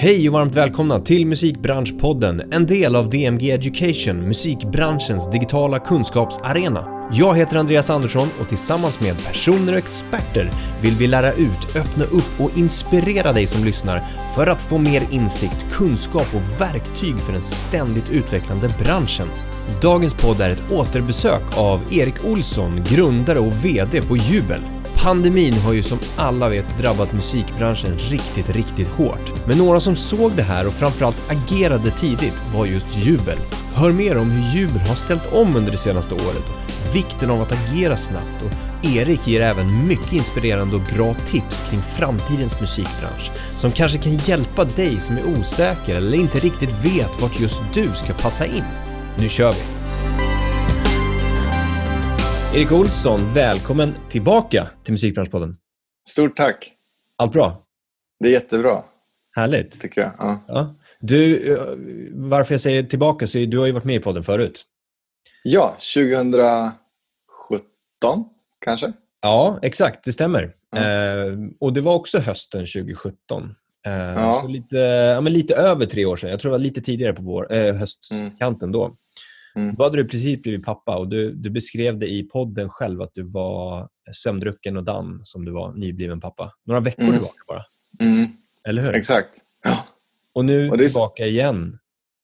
[0.00, 7.08] Hej och varmt välkomna till Musikbranschpodden, en del av DMG Education, musikbranschens digitala kunskapsarena.
[7.12, 10.50] Jag heter Andreas Andersson och tillsammans med personer och experter
[10.82, 14.02] vill vi lära ut, öppna upp och inspirera dig som lyssnar
[14.34, 19.28] för att få mer insikt, kunskap och verktyg för den ständigt utvecklande branschen.
[19.82, 24.77] Dagens podd är ett återbesök av Erik Olsson, grundare och VD på Jubel.
[25.08, 29.46] Pandemin har ju som alla vet drabbat musikbranschen riktigt, riktigt hårt.
[29.46, 33.38] Men några som såg det här och framförallt agerade tidigt var just Jubel.
[33.74, 37.42] Hör mer om hur Jubel har ställt om under det senaste året och vikten av
[37.42, 43.30] att agera snabbt och Erik ger även mycket inspirerande och bra tips kring framtidens musikbransch
[43.56, 47.88] som kanske kan hjälpa dig som är osäker eller inte riktigt vet vart just du
[47.94, 48.64] ska passa in.
[49.18, 49.77] Nu kör vi!
[52.54, 55.56] Erik Olsson, välkommen tillbaka till Musikbranschpodden.
[56.08, 56.72] Stort tack.
[57.16, 57.62] Allt bra?
[58.20, 58.82] Det är jättebra.
[59.36, 59.80] Härligt.
[59.80, 60.10] Tycker jag.
[60.18, 60.44] Ja.
[60.48, 60.74] Ja.
[61.00, 61.58] Du, eh,
[62.12, 64.62] varför jag säger tillbaka så du har ju varit med i podden förut.
[65.44, 66.74] Ja, 2017
[68.64, 68.92] kanske?
[69.22, 70.04] Ja, exakt.
[70.04, 70.54] Det stämmer.
[70.70, 70.78] Ja.
[70.78, 73.54] Eh, och det var också hösten 2017.
[73.86, 74.44] Eh, Ja.
[74.48, 76.30] Lite, ja, men lite över tre år sedan.
[76.30, 78.96] Jag tror det var lite tidigare på vår, eh, höstkanten då.
[79.56, 79.74] Mm.
[79.74, 83.14] Då hade du precis blivit pappa och du, du beskrev det i podden själv att
[83.14, 86.52] du var sömndrucken och damm som du var nybliven pappa.
[86.66, 87.12] Några veckor Mm.
[87.14, 87.64] tillbaka bara.
[88.00, 88.26] Mm,
[88.68, 88.94] Eller hur?
[88.94, 89.40] exakt.
[89.64, 89.84] Ja.
[90.32, 91.78] Och nu Och det tillbaka igen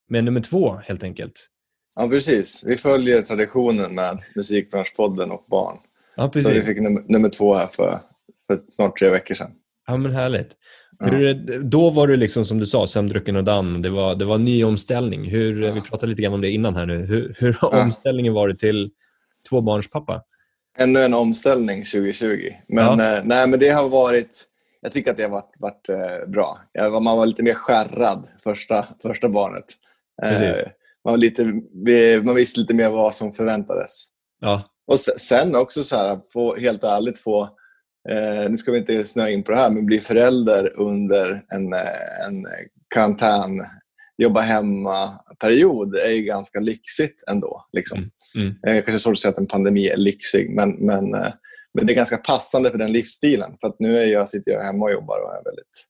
[0.09, 1.51] med nummer två helt enkelt.
[1.97, 2.65] ja, precis.
[2.67, 5.79] Vi följer traditionen med Musikbranschpodden och barn.
[6.17, 6.51] Ja, Så precis.
[6.51, 8.01] vi fick nummer, nummer två här för,
[8.47, 9.51] för snart tre veckor sedan.
[9.87, 10.57] Ja, men härligt.
[11.01, 13.83] Hur, då var du liksom som du sa, sömndrucken och damm.
[13.83, 15.31] Det var, det var en ny omställning.
[15.31, 15.73] Hur, Ja.
[15.73, 16.99] Vi pratade lite grann om det innan här nu.
[16.99, 17.83] Hur, hur har Ja.
[17.85, 18.91] omställningen varit till
[19.49, 20.23] tvåbarnspappa?
[20.79, 22.53] Ännu en omställning 2020.
[22.69, 23.17] Men, Ja.
[23.17, 24.45] eh, nej, men det har varit...
[24.81, 26.59] Jag tycker att det har varit, varit eh, bra.
[26.73, 29.65] Jag, man var lite mer skärrad första, första barnet.
[30.23, 30.41] Eh,
[31.05, 31.45] man, var lite,
[32.23, 34.05] man visste lite mer vad som förväntades.
[34.41, 37.49] Ja, Och se- sen också så här, få, helt ärligt få,
[38.11, 41.73] eh, nu ska vi inte snöa in på det här, men bli förälder under en,
[42.27, 42.47] en
[42.95, 43.61] karantän,
[44.17, 47.67] jobba hemma-period är ju ganska lyxigt ändå.
[47.73, 48.11] Liksom.
[48.37, 48.55] Mm.
[48.67, 51.33] Eh, kanske svårt att säga att en pandemi är lyxig, men, men, eh,
[51.75, 53.57] men det är ganska passande för den livsstilen.
[53.61, 55.85] För att nu är jag, sitter jag hemma och jobbar och är väldigt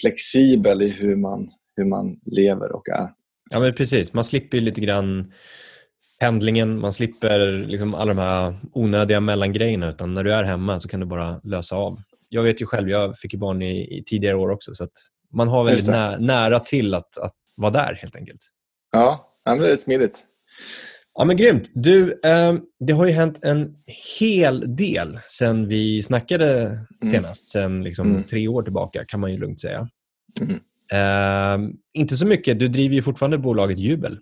[0.00, 3.08] flexibel i hur man, hur man lever och är.
[3.50, 4.12] ja men precis.
[4.12, 5.32] Man slipper ju lite grann
[6.20, 6.78] pendlingen.
[6.80, 9.88] Man slipper liksom alla de här onödiga mellangrejerna.
[9.90, 11.98] Utan när du är hemma så kan du bara lösa av.
[12.28, 14.74] Jag vet ju själv, jag fick ju barn i, i tidigare år också.
[14.74, 14.86] Så
[15.32, 18.40] man har väldigt nä, nära till att, att vara där helt enkelt.
[18.92, 20.24] Ja, men det är smidigt.
[21.14, 21.70] Ja, men grymt.
[21.74, 22.54] Du, eh,
[22.86, 23.76] det har ju hänt en
[24.20, 26.78] hel del sen vi snackade
[27.10, 27.46] senast.
[27.52, 28.22] Sen liksom Mm.
[28.22, 29.88] tre år tillbaka, kan man ju lugnt säga.
[30.40, 30.60] Mm.
[30.92, 32.58] Eh, inte så mycket.
[32.58, 34.18] Du driver ju fortfarande bolaget Jubel.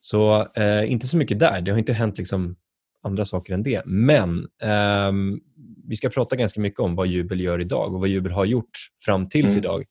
[0.00, 1.60] Så eh, inte så mycket där.
[1.60, 2.56] Det har inte hänt liksom
[3.02, 3.82] andra saker än det.
[3.86, 5.40] Men ehm,
[5.88, 8.70] vi ska prata ganska mycket om vad Jubel gör idag och vad Jubel har gjort
[9.04, 9.58] fram tills Mm.
[9.58, 9.84] idag.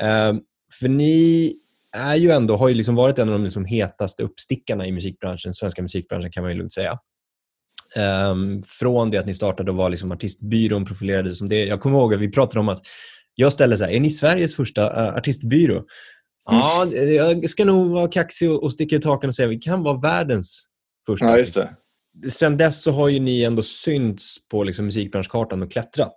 [0.00, 0.40] Ehm,
[0.80, 1.54] för ni
[1.96, 5.54] är ju ändå, har ju liksom varit en av de liksom hetaste uppstickarna i musikbranschen,
[5.54, 6.98] svenska musikbranschen kan man ju lugnt säga.
[7.96, 11.64] Ehm, från det att ni startade och var liksom artistbyrån, profilerade som det.
[11.64, 12.82] Jag kommer ihåg att vi pratade om att
[13.34, 15.84] jag ställde så här, är ni Sveriges första eh, artistbyrå?
[16.44, 19.82] Ja, jag ska nog vara kaxig och sticka i taken och säga att vi kan
[19.82, 20.66] vara världens
[21.06, 21.26] första.
[21.26, 21.68] Ja, just det.
[22.30, 26.14] Sen dess så har ju ni ändå synts på liksom musikbranschkartan och klättrat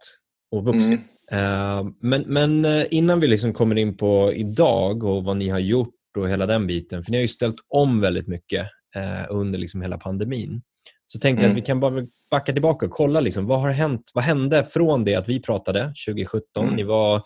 [0.51, 1.00] och vuxit.
[1.31, 1.79] Mm.
[1.79, 5.59] Eh, men, men eh, innan vi liksom kommer in på idag och vad ni har
[5.59, 9.59] gjort och hela den biten, för ni har ju ställt om väldigt mycket eh, under
[9.59, 10.61] liksom hela pandemin.
[11.05, 11.51] Så tänkte jag Mm.
[11.51, 14.11] att vi kan bara backa tillbaka och kolla liksom, vad har hänt?
[14.13, 16.63] Vad hände från det att vi pratade 2017?
[16.63, 16.75] Mm.
[16.75, 17.22] Ni var,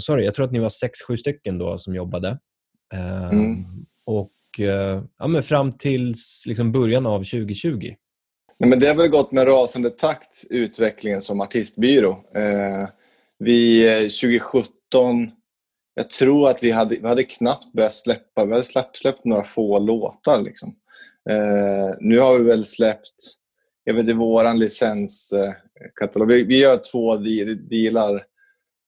[0.00, 0.24] sa du?
[0.24, 2.38] jag tror att ni var sex, sju stycken då som jobbade.
[2.94, 3.64] Eh, Mm.
[4.06, 6.14] Och eh, ja, men fram till
[6.46, 7.90] liksom början av 2020.
[8.58, 12.10] Nej, men det har väl gått med rasande takt, utvecklingen som artistbyrå.
[12.34, 12.88] Eh,
[13.38, 15.30] vi, eh, 2017,
[15.94, 19.44] jag tror att vi hade, vi hade knappt börjat släppa, vi hade släppt, släppt några
[19.44, 20.42] få låtar.
[20.42, 20.68] Liksom.
[21.30, 23.14] Eh, nu har vi väl släppt,
[23.84, 26.28] jag vet inte, våran licenskatalog.
[26.28, 28.24] Vi, vi gör två de- dealar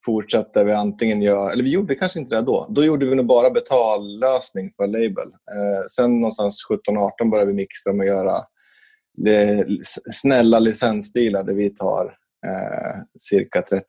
[0.04, 2.66] fortsatte vi antingen göra, eller vi gjorde kanske inte det då.
[2.70, 5.28] Då gjorde vi nog bara betallösning för label.
[5.28, 8.34] Eh, sen någonstans 17-18 började vi mixa med att göra
[9.16, 9.66] det,
[10.12, 12.04] snälla licensdealar där vi tar
[12.46, 13.84] eh, cirka 30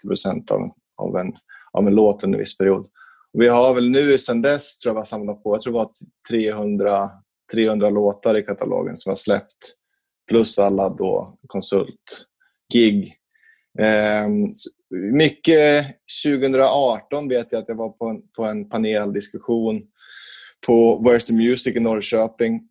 [0.52, 1.34] av, av, en,
[1.72, 2.88] av en låt under en viss period.
[3.34, 5.74] Och vi har väl nu sen dess tror jag vi har samlat på, jag tror
[5.74, 5.92] det var
[6.30, 7.10] 300,
[7.54, 9.76] 300 låtar i katalogen som har släppt.
[10.30, 13.16] Plus alla då konsultgig.
[13.80, 14.28] Eh,
[14.92, 15.86] mycket
[16.26, 19.82] 2018 vet jag att jag var på en, på en paneldiskussion
[20.68, 22.62] på Where's the Music i Norrköping.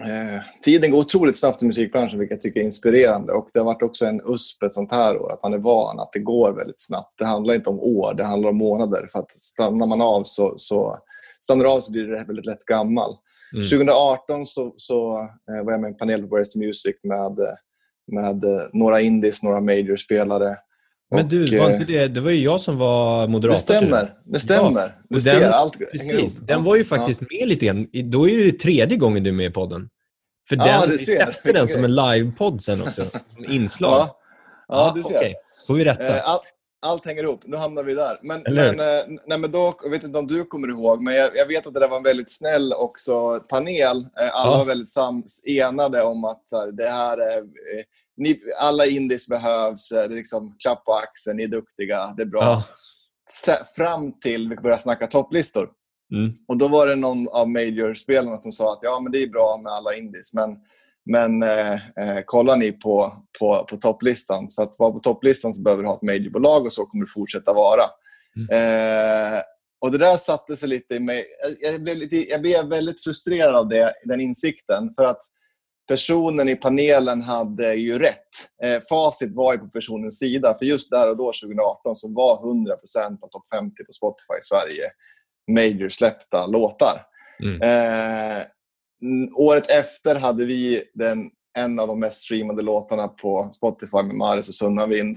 [0.00, 3.32] Eh, tiden går otroligt snabbt i musikbranschen, vilket jag tycker är inspirerande.
[3.32, 6.00] Och Det har varit också en USP ett sånt här år, att man är van
[6.00, 7.18] att det går väldigt snabbt.
[7.18, 9.08] Det handlar inte om år, det handlar om månader.
[9.12, 10.98] För att stannar man av så, så,
[11.40, 13.16] stannar av så blir det väldigt lätt gammal.
[13.54, 13.64] Mm.
[13.64, 15.18] 2018 så, så
[15.50, 17.38] eh, var jag med i en panel på Where's the Music med,
[18.12, 20.56] med eh, några indies, några major-spelare.
[21.10, 23.56] Men du, var inte det, det var ju jag som var moderator.
[23.56, 24.14] Det stämmer.
[24.24, 24.80] Det stämmer.
[24.80, 24.90] Ja.
[25.08, 26.36] Du den, ser, allt Precis.
[26.36, 27.38] Den var ju faktiskt ja.
[27.38, 27.86] med lite grann.
[28.04, 29.88] Då är det tredje gången du är med i podden.
[30.48, 33.90] För ja, den, vi släppte den som en livepodd sen också, som inslag.
[33.90, 34.18] Ja,
[34.68, 35.16] ja du ser.
[35.16, 35.34] Okay.
[35.66, 36.16] Får vi rätta.
[36.16, 36.42] Eh, allt,
[36.86, 37.42] allt hänger ihop.
[37.44, 38.18] Nu hamnar vi där.
[38.22, 41.30] Men, men, eh, nej, men då, jag vet inte om du kommer ihåg, men jag,
[41.34, 43.98] jag vet att det där var en väldigt snäll också panel.
[44.00, 44.58] Eh, alla ja.
[44.58, 47.44] var väldigt sams, enade om att det här är
[48.18, 52.26] ni, alla indies behövs, det är liksom klapp på axeln, ni är duktiga, det är
[52.26, 52.42] bra.
[52.42, 52.64] Ja.
[53.76, 55.68] Fram till vi började snacka topplistor.
[56.14, 56.32] Mm.
[56.48, 59.60] Och Då var det någon av major-spelarna som sa att ja, men det är bra
[59.62, 60.56] med alla indies, men,
[61.10, 65.62] men eh, eh, kollar ni på, på, på topplistan, för att vara på topplistan så
[65.62, 67.84] behöver du ha ett majorbolag och så kommer det fortsätta vara.
[68.36, 68.48] Mm.
[68.50, 69.40] Eh,
[69.80, 71.24] och Det där satte sig lite i mig.
[71.60, 74.94] Jag blev, lite, jag blev väldigt frustrerad av det, den insikten.
[74.94, 75.20] För att
[75.88, 78.28] personen i panelen hade ju rätt.
[78.64, 80.54] Eh, facit var ju på personens sida.
[80.58, 84.42] För just där och då, 2018, så var 100% av topp 50 på Spotify i
[84.42, 84.90] Sverige
[85.48, 87.06] major-släppta låtar.
[87.42, 87.62] Mm.
[87.62, 88.42] Eh,
[89.34, 94.48] året efter hade vi den, en av de mest streamade låtarna på Spotify med Maris
[94.48, 95.16] och Sunnavind.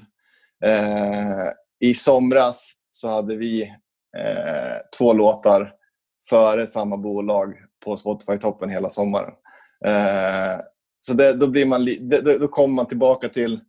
[0.65, 1.47] Eh,
[1.79, 3.61] I somras så hade vi
[4.17, 5.73] eh, två låtar
[6.29, 7.53] före samma bolag
[7.85, 9.33] på Spotify-toppen hela sommaren.
[9.85, 10.61] Eh,
[10.99, 13.59] så det, då, blir man, det, då kommer man tillbaka till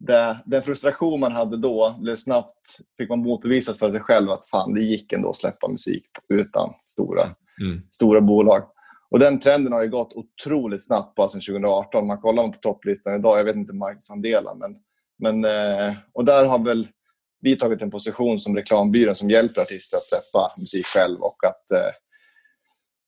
[0.00, 4.46] det, den frustration man hade då blev snabbt, fick man motbevisat för sig själv att
[4.46, 7.22] fan, det gick ändå att släppa musik utan stora,
[7.60, 7.82] mm.
[7.90, 8.62] stora bolag.
[9.10, 12.06] Och Den trenden har ju gått otroligt snabbt bara sedan 2018.
[12.06, 14.76] Man kollar på topplistan idag, jag vet inte marknadsandelar, men,
[15.18, 16.88] men eh, och där har väl
[17.40, 21.70] vi tagit en position som reklambyrån som hjälper artister att släppa musik själv och att
[21.70, 21.92] eh,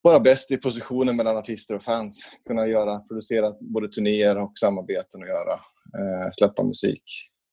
[0.04, 2.28] vara bäst i positionen mellan artister och fans.
[2.46, 7.02] Kunna göra, producera både turnéer och samarbeten och göra, eh, släppa musik.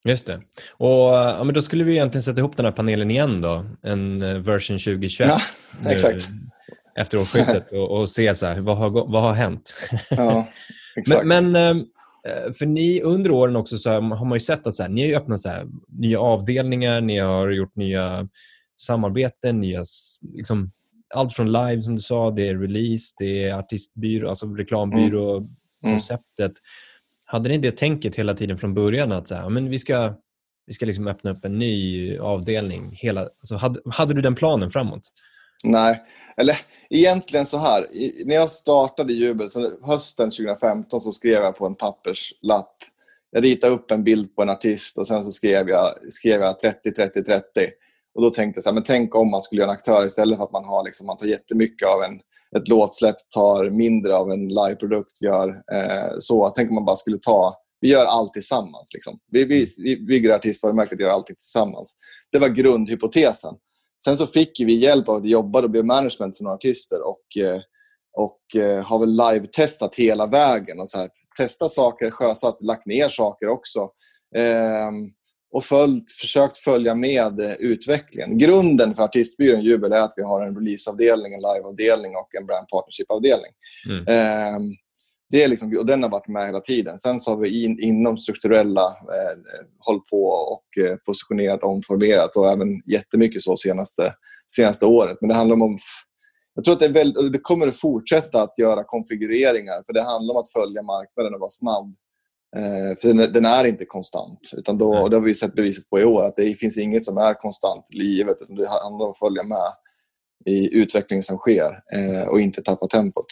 [0.05, 0.41] Just det.
[0.71, 4.21] Och, ja, men då skulle vi egentligen sätta ihop den här panelen igen då, en
[4.21, 5.29] eh, version 2021.
[5.29, 5.39] Ja,
[5.91, 6.29] exakt.
[6.99, 9.75] efter årsskiftet och, och se så här, vad, har, vad har hänt.
[10.09, 10.47] Ja,
[10.95, 11.25] exakt.
[11.25, 11.75] men, men
[12.27, 15.11] eh, för ni under åren också så har man ju sett att så här, ni
[15.11, 18.27] har öppnat så här, nya avdelningar, ni har gjort nya
[18.81, 19.83] samarbeten, nya
[20.33, 20.71] liksom,
[21.13, 25.49] allt från live som du sa, det är release, det är artistbyrå, alltså reklambyrå, mm.
[25.85, 26.51] Mm.
[27.25, 30.13] Hade ni det tänket hela tiden från början att så här, men vi ska,
[30.65, 32.91] vi ska liksom öppna upp en ny avdelning?
[32.93, 35.01] Hela, alltså hade, hade du den planen framåt?
[35.63, 36.01] Nej,
[36.37, 36.57] eller
[36.89, 37.87] egentligen så här.
[38.25, 42.75] när jag startade Jubel, så hösten 2015, så skrev jag på en papperslapp.
[43.31, 46.59] Jag ritade upp en bild på en artist och sen så skrev jag, skrev jag
[46.59, 47.43] 30, 30, 30.
[48.15, 50.37] Och då tänkte jag så här, men tänk om man skulle göra en aktör istället
[50.37, 52.19] för att man, har liksom, man tar jättemycket av en,
[52.57, 55.21] ett låtsläpp, tar mindre av en liveprodukt.
[55.21, 56.51] Gör, eh, så.
[56.55, 58.91] Tänk om man bara skulle ta, vi gör allt tillsammans.
[58.93, 59.19] Liksom.
[59.31, 61.95] Vi, vi, vi bygger artistvarumärket och gör allting tillsammans.
[62.31, 63.55] Det var grundhypotesen.
[64.03, 67.43] Sen så fick vi hjälp av att jobba och blev management för några artister och,
[67.43, 67.61] eh,
[68.17, 70.79] och eh, har väl live-testat hela vägen.
[70.79, 73.79] Och så här, testat saker, sjösatt, lagt ner saker också.
[74.35, 74.91] Eh,
[75.51, 78.37] och följt, försökt följa med eh, utvecklingen.
[78.37, 82.67] Grunden för artistbyrån Jubel är att vi har en releaseavdelning, en liveavdelning och en brand
[82.67, 83.51] partnership-avdelning.
[83.89, 84.07] Mm.
[84.07, 84.59] Eh,
[85.29, 86.97] det är liksom, och den har varit med hela tiden.
[86.97, 89.37] Sen så har vi in, inom strukturella eh,
[89.79, 94.13] hållit på och eh, positionerat, omformerat och även jättemycket så senaste,
[94.47, 95.17] senaste året.
[95.21, 95.77] Men det handlar om
[96.53, 100.01] jag tror att det, är väldigt, det kommer att fortsätta att göra konfigureringar för det
[100.01, 101.95] handlar om att följa marknaden och vara snabb
[103.01, 104.51] för den, är inte konstant.
[104.57, 107.05] Utan då, och det har vi sett beviset på i år, att det finns inget
[107.05, 108.37] som är konstant i livet.
[108.41, 109.71] Utan det handlar om att följa med
[110.45, 113.25] i utvecklingen som sker eh, och inte tappa tempot.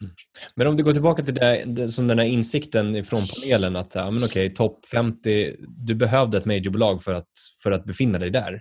[0.00, 0.14] Mm.
[0.54, 3.94] Men om du går tillbaka till det, det, som den här insikten från panelen att
[3.94, 7.30] ja, men okej, topp 50, du behövde ett majorbolag för att,
[7.62, 8.60] för att befinna dig där.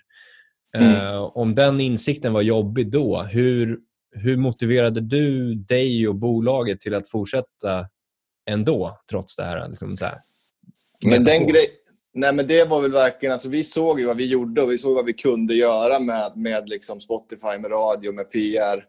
[0.77, 0.95] Mm.
[0.95, 3.79] Uh, om den insikten var jobbig då, hur,
[4.15, 7.87] hur motiverade du dig och bolaget till att fortsätta
[8.45, 9.67] ändå, trots det här.
[9.67, 10.21] Liksom så här
[11.05, 11.67] men den grej,
[12.13, 13.33] nej, men det var väl verkligen...
[13.33, 16.31] Alltså, vi såg ju vad vi gjorde och vi såg vad vi kunde göra med,
[16.35, 18.85] med liksom Spotify, med radio, med PR.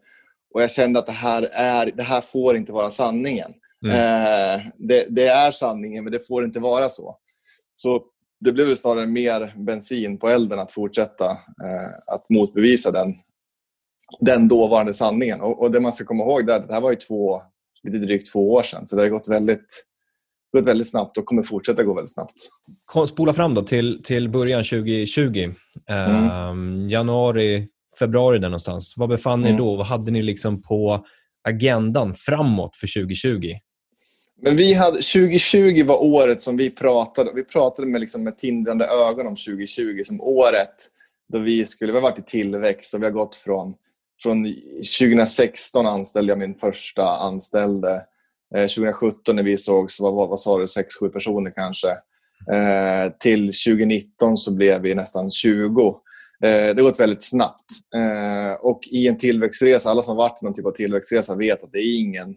[0.55, 3.53] Och Jag kände att det här, är, det här får inte vara sanningen.
[3.85, 3.97] Mm.
[3.97, 7.17] Eh, det, det, är sanningen, men det får inte vara så.
[7.75, 8.03] Så
[8.41, 13.15] det blev snarare mer bensin på elden att fortsätta eh, att motbevisa den,
[14.21, 15.41] den dåvarande sanningen.
[15.41, 17.43] Och, och, det man ska komma ihåg, där, det här var ju två,
[17.85, 19.85] lite drygt två år sedan, så det har gått väldigt,
[20.57, 22.35] gått väldigt snabbt och kommer fortsätta gå väldigt snabbt.
[23.09, 25.53] Spola fram då till, till början 2020.
[25.91, 26.25] Mm.
[26.25, 28.95] Uh, januari, februari där någonstans.
[28.97, 29.59] Var befann ni mm.
[29.59, 29.77] då?
[29.77, 31.05] Vad hade ni liksom på
[31.49, 33.51] agendan framåt för 2020?
[34.43, 38.87] Men vi hade, 2020 var året som vi pratade Vi pratade med, liksom, med tindrande
[38.87, 40.75] ögon om 2020 som året
[41.33, 41.93] då vi skulle...
[41.93, 43.75] Vi har varit i tillväxt och vi har gått från...
[44.23, 44.55] Från
[44.99, 47.95] 2016 anställde jag min första anställde.
[48.55, 51.91] Eh, 2017 när vi sågs var vad sa du, 6-7 personer kanske.
[52.53, 56.01] Eh, till 2019 så blev vi nästan 20.
[56.45, 57.71] Eh, det har gått väldigt snabbt.
[57.95, 61.65] Eh, och i en tillväxtresa, alla som har varit i någon typ av tillväxtresa vet
[61.65, 62.37] att det är ingen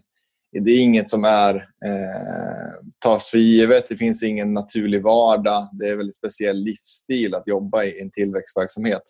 [0.51, 3.89] det är inget som är eh, tas för givet.
[3.89, 5.69] Det finns ingen naturlig vardag.
[5.73, 9.01] Det är en väldigt speciell livsstil att jobba i en tillväxtverksamhet.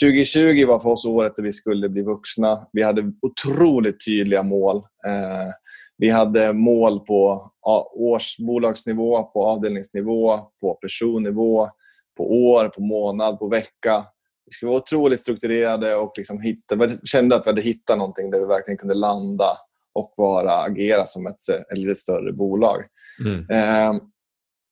[0.00, 2.68] 2020 var för oss året där vi skulle bli vuxna.
[2.72, 4.76] Vi hade otroligt tydliga mål.
[4.76, 5.52] Eh,
[5.98, 7.52] vi hade mål på
[7.94, 11.68] årsbolagsnivå, på avdelningsnivå, på personnivå,
[12.16, 14.04] på år, på månad, på vecka.
[14.46, 18.30] Vi skulle vara otroligt strukturerade och liksom hitta, vi kände att vi hade hittat någonting
[18.30, 19.56] där vi verkligen kunde landa
[19.94, 22.84] och vara, agera som ett, ett lite större bolag.
[23.26, 23.50] Mm.
[23.50, 24.00] Eh,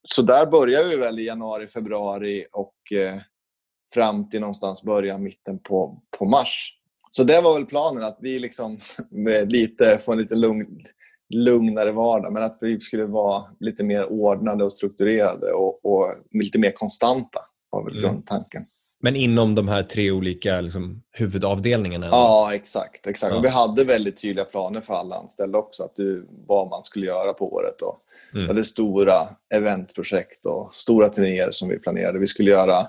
[0.09, 3.21] så där började vi väl i januari, februari och eh,
[3.95, 6.73] fram till någonstans början, mitten på, på mars.
[7.11, 8.81] Så det var väl planen, att vi liksom
[9.47, 10.81] lite, få en lite lugn,
[11.35, 16.59] lugnare vardag, men att vi skulle vara lite mer ordnade och strukturerade och, och lite
[16.59, 17.41] mer konstanta
[17.71, 18.03] var väl mm.
[18.03, 18.67] grundtanken.
[19.01, 22.07] Men inom de här tre olika liksom, huvudavdelningarna?
[22.07, 23.07] Ja, exakt.
[23.07, 23.35] exakt.
[23.35, 23.41] Ja.
[23.41, 27.33] Vi hade väldigt tydliga planer för alla anställda också, att du, vad man skulle göra
[27.33, 27.83] på året.
[27.83, 27.97] Och
[28.33, 28.45] mm.
[28.45, 29.15] Vi hade stora
[29.55, 32.19] eventprojekt och stora turnéer som vi planerade.
[32.19, 32.87] Vi skulle göra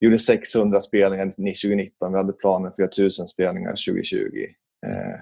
[0.00, 2.12] vi gjorde 600 spelningar 2019.
[2.12, 4.16] Vi hade planer för 1000 spelningar 2020.
[4.86, 5.20] Eh,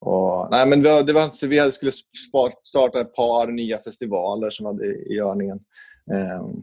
[0.00, 1.92] och, nej, men det var, vi skulle
[2.62, 5.60] starta ett par nya festivaler som hade i görningen.
[6.12, 6.56] Eh,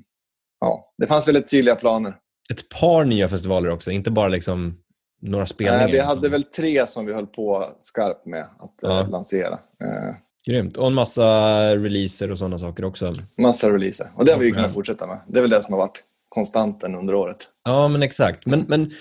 [0.60, 2.13] ja, det fanns väldigt tydliga planer
[2.50, 4.77] ett par nya festivaler också, inte bara liksom
[5.22, 5.84] några spelningar.
[5.84, 9.01] Nej, vi hade väl tre som vi höll på skarpt med att ja.
[9.01, 9.53] Eh, lansera.
[9.53, 10.15] Eh,
[10.46, 10.77] Grymt.
[10.77, 11.25] Och en massa
[11.75, 13.12] releaser och sådana saker också.
[13.38, 14.08] Massa releaser.
[14.15, 15.19] Och det har vi kunnat fortsätta med.
[15.27, 17.38] Det är väl det som har varit konstanten under året.
[17.64, 18.46] Ja, men exakt.
[18.46, 18.92] Men, men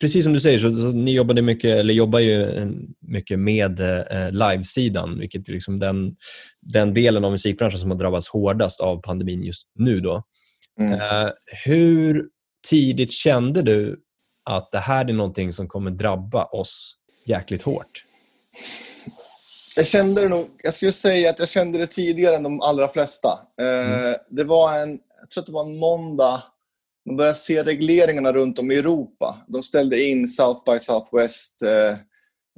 [0.00, 2.66] precis som du säger, så, ni jobbade mycket, eller jobbar ju
[3.00, 6.16] mycket med eh, livesidan, vilket är liksom den,
[6.60, 10.00] den delen av musikbranschen som har drabbats hårdast av pandemin just nu.
[10.00, 10.22] Då.
[10.80, 10.92] Mm.
[10.92, 11.30] Eh,
[11.64, 12.24] hur
[12.70, 14.00] tidigt kände du
[14.50, 18.04] att det här är någonting som kommer drabba oss jäkligt hårt?
[19.76, 22.88] Jag kände det nog, jag skulle säga att jag kände det tidigare än de allra
[22.88, 23.28] flesta.
[23.60, 24.14] Eh, mm.
[24.30, 26.42] Det var en, jag tror att det var en måndag,
[27.06, 29.44] man började se regleringarna runt om i Europa.
[29.48, 31.62] De ställde in South by Southwest.
[31.62, 31.98] Eh,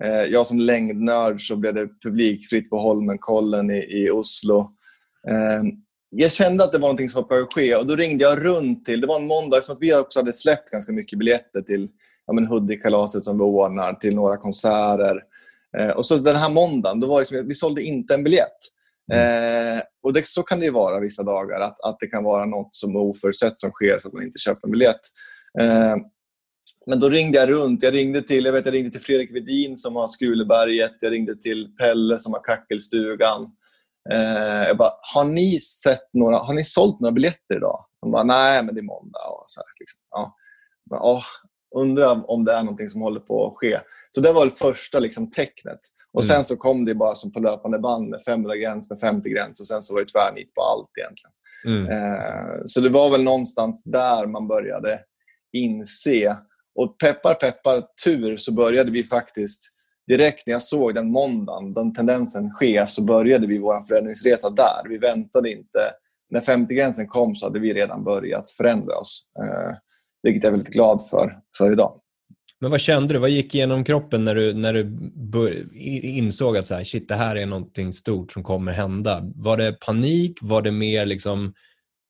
[0.09, 4.61] eh, jag som längdnörd så blev det publikfritt på Holmenkollen i, i Oslo
[5.29, 5.63] eh,
[6.11, 8.45] jag kände att det var någonting som var på att ske och då ringde jag
[8.45, 11.63] runt till, det var en måndag, som att vi också hade släppt ganska mycket biljetter
[11.63, 11.89] till
[12.27, 15.23] ja, Hudik-kalaset som vi ordnar, till några konserter.
[15.97, 18.59] Och så den här måndagen, då var det liksom, vi sålde inte en biljett.
[19.13, 19.77] Mm.
[19.77, 22.75] Eh, och det, Så kan det vara vissa dagar, att, att det kan vara något
[22.75, 25.01] som är oförutsett som sker så att man inte köper en biljett.
[25.61, 25.97] Eh,
[26.87, 27.83] men då ringde jag runt.
[27.83, 30.93] Jag ringde till, jag vet, jag ringde till Fredrik Vedin som har Skuleberget.
[31.01, 33.43] Jag ringde till Pelle som har Kackelstugan.
[34.13, 37.85] Eh, jag bara, har ni, sett några, har ni sålt några biljetter idag?
[38.01, 39.29] De bara, nej men det är måndag.
[39.31, 40.05] Och så här, liksom.
[40.11, 40.37] ja.
[40.91, 41.23] bara, åh,
[41.77, 43.81] undrar om det är någonting som håller på att ske.
[44.11, 45.79] Så det var det första liksom, tecknet.
[46.13, 46.29] Och mm.
[46.29, 49.61] Sen så kom det bara som på löpande band med 500 gräns, med 50 gräns
[49.61, 51.33] och sen så var det tvärnit på allt egentligen.
[51.67, 51.87] Mm.
[51.87, 55.01] Eh, så det var väl någonstans där man började
[55.53, 56.37] inse.
[56.75, 59.73] Och peppar peppar tur så började vi faktiskt
[60.07, 64.89] direkt när jag såg den måndagen, den tendensen ske, så började vi vår förändringsresa där.
[64.89, 65.81] Vi väntade inte.
[66.31, 69.29] När 50-gränsen kom så hade vi redan börjat förändra oss.
[69.39, 69.77] Eh,
[70.23, 72.01] vilket jag är väldigt glad för, för idag.
[72.61, 73.19] Men vad kände du?
[73.19, 74.89] Vad gick igenom kroppen när du, när du
[76.03, 79.23] insåg att så här, shit, det här är någonting stort som kommer hända?
[79.35, 80.39] Var det panik?
[80.41, 81.55] Var det mer liksom,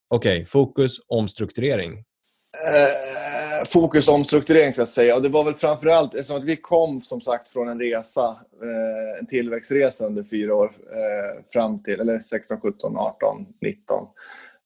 [0.09, 1.93] okej, okay, fokus, omstrukturering?
[1.93, 5.17] Eh, fokus omstrukturering ska jag säga.
[5.17, 9.19] Och det var väl framförallt eftersom att vi kom som sagt från en resa, eh,
[9.21, 14.07] en tillväxtresa under fyra år eh, fram till, eller 16, 17, 18, 19.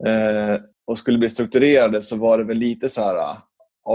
[0.07, 3.37] Eh, och skulle bli strukturerade så var det väl lite så här,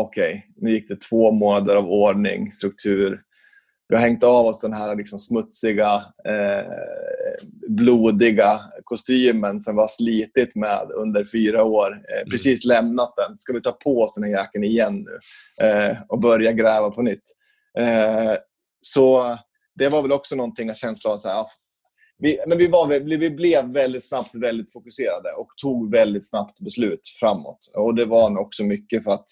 [0.01, 3.21] okej, okay, nu gick det två månader av ordning, struktur.
[3.87, 6.71] Vi har hängt av oss den här liksom smutsiga, eh,
[7.69, 11.91] blodiga kostymen som vi har slitit med under fyra år.
[11.91, 12.29] Eh, mm.
[12.29, 13.37] Precis lämnat den.
[13.37, 15.19] Ska vi ta på oss den här jackan igen nu
[15.65, 17.23] eh, och börja gräva på nytt?
[17.79, 18.33] Eh,
[18.81, 19.37] så
[19.75, 21.49] det var väl också någonting, av att
[22.17, 22.87] vi, men vi, var,
[23.17, 27.59] vi blev väldigt snabbt väldigt fokuserade och tog väldigt snabbt beslut framåt.
[27.77, 29.25] Och Det var också mycket för att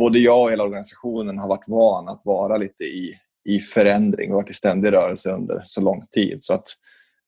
[0.00, 3.14] både jag och hela organisationen har varit van att vara lite i,
[3.48, 4.30] i förändring.
[4.30, 6.36] och varit i ständig rörelse under så lång tid.
[6.38, 6.66] Så att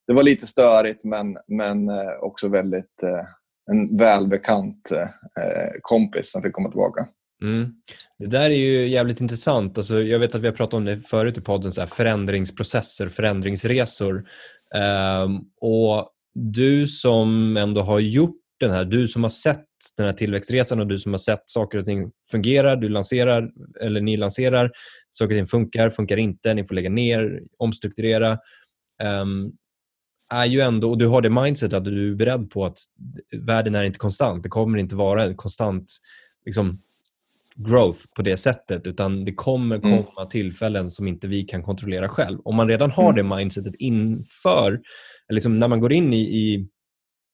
[0.07, 3.25] det var lite störigt men, men eh, också väldigt eh,
[3.71, 4.93] en välbekant
[5.41, 7.07] eh, kompis som fick komma tillbaka.
[7.43, 7.73] Mm.
[8.19, 9.79] Det där är ju jävligt intressant.
[9.79, 13.07] Alltså, jag vet att vi har pratat om det förut i podden, så här, förändringsprocesser,
[13.07, 14.25] förändringsresor.
[15.25, 20.13] Um, och du som ändå har gjort den här, du som har sett den här
[20.13, 24.71] tillväxtresan och du som har sett saker och ting fungera, du lanserar, eller ni lanserar,
[25.11, 28.39] saker och ting funkar, funkar inte, ni får lägga ner, omstrukturera.
[29.23, 29.53] Um,
[30.33, 32.79] är ju ändå, och du har det mindset att du är beredd på att
[33.47, 34.43] världen är inte konstant.
[34.43, 35.93] Det kommer inte vara en konstant
[36.45, 36.83] liksom,
[37.57, 39.91] growth på det sättet utan det kommer mm.
[39.91, 40.31] komma mm.
[40.31, 42.39] tillfällen som inte vi kan kontrollera själv.
[42.45, 43.17] Om man redan har mm.
[43.17, 44.81] det mindsetet inför,
[45.29, 46.69] liksom när man går in i, i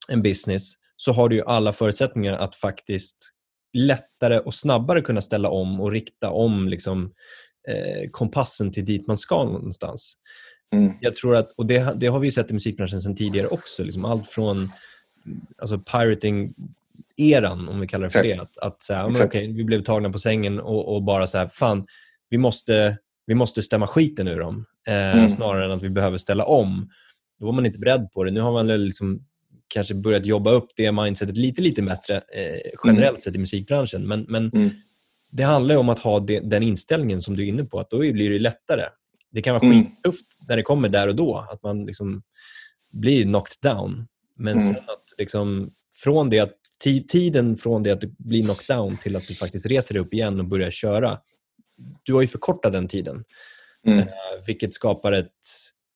[0.09, 3.33] en business så har du ju alla förutsättningar att faktiskt
[3.73, 7.13] lättare och snabbare kunna ställa om och rikta om liksom,
[7.69, 10.17] eh, kompassen till dit man ska någonstans.
[10.73, 10.93] Mm.
[11.01, 13.85] Jag tror att, och det, det, har vi sett i musikbranschen sedan tidigare också.
[13.85, 14.69] Liksom allt från
[15.59, 16.55] alltså pirating
[17.17, 18.39] eran, om vi kallar det för det.
[18.39, 21.39] Att, att så här, men, okay, vi blev tagna på sängen och, och, bara så
[21.39, 21.87] här, fan,
[22.31, 25.29] vi måste, vi måste stämma skiten ur dem eh, mm.
[25.29, 26.91] snarare än att vi behöver ställa om.
[27.41, 28.31] Då var man inte beredd på det.
[28.31, 29.28] Nu har man liksom
[29.69, 33.21] kanske börjat jobba upp det mindsetet lite, lite bättre eh, generellt mm.
[33.21, 34.09] sett i musikbranschen.
[34.09, 34.71] Men, men mm.
[35.31, 37.99] det handlar om att ha det, den inställningen som du är inne på, att då
[37.99, 38.85] blir det lättare.
[39.31, 39.85] Det kan vara mm.
[39.85, 42.23] skittufft när det kommer där och då, att man liksom
[42.93, 44.07] blir knocked down.
[44.37, 44.65] Men mm.
[44.65, 45.71] sen att liksom,
[46.03, 46.55] från det att
[47.09, 50.15] tiden från det att du blir knocked down till att du faktiskt reser dig upp
[50.15, 51.19] igen och börjar köra,
[52.03, 53.25] du har ju förkortat den tiden.
[53.87, 53.99] Mm.
[53.99, 54.05] Eh,
[54.47, 55.31] vilket skapar ett...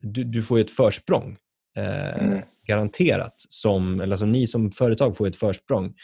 [0.01, 1.37] Du, du får ett försprång.
[1.77, 2.43] Eh, mm.
[2.67, 3.35] Garanterat.
[3.49, 5.95] Som, eller alltså, ni som företag får ett försprång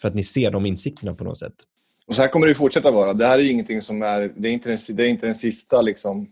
[0.00, 1.54] för att ni ser de insikterna på något sätt.
[2.06, 3.12] Och så här kommer det fortsätta vara.
[3.12, 4.32] Det här är ingenting som är...
[4.36, 6.28] Det är inte den, det är inte den sista liksom,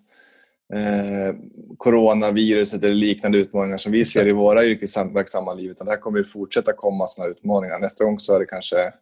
[0.74, 1.34] eh,
[1.76, 5.70] coronaviruset eller liknande utmaningar som vi ser i våra yrkesverksamma liv.
[5.70, 7.78] Utan det här kommer att fortsätta komma sådana utmaningar.
[7.78, 8.92] Nästa gång så är det kanske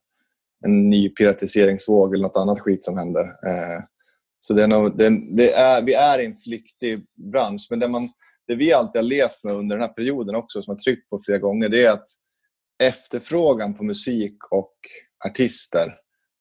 [0.64, 3.24] en ny piratiseringsvåg eller något annat skit som händer.
[3.24, 3.83] Eh,
[4.40, 7.66] så det är nog, det, det, är, vi är i en flyktig bransch.
[7.70, 8.09] Men det, man,
[8.48, 11.20] det vi alltid har levt med under den här perioden också, som jag tryckt på
[11.24, 12.09] flera gånger, det är att
[12.82, 14.74] efterfrågan på musik och
[15.26, 15.94] artister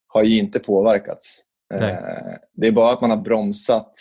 [0.07, 1.41] har ju inte påverkats.
[1.73, 1.79] Eh,
[2.53, 3.91] det är bara att man har bromsat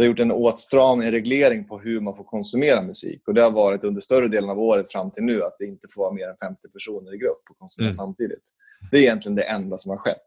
[0.00, 3.28] det har gjort en åtstramning, en reglering på hur man får konsumera musik.
[3.28, 5.88] Och Det har varit under större delen av året fram till nu att det inte
[5.94, 7.94] får vara mer än 50 personer i grupp och konsumera mm.
[7.94, 8.42] samtidigt.
[8.90, 10.24] Det är egentligen det enda som har skett.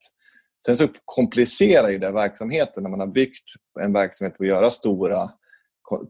[0.65, 3.43] Sen så komplicerar ju det verksamheten när man har byggt
[3.81, 5.29] en verksamhet på att göra stora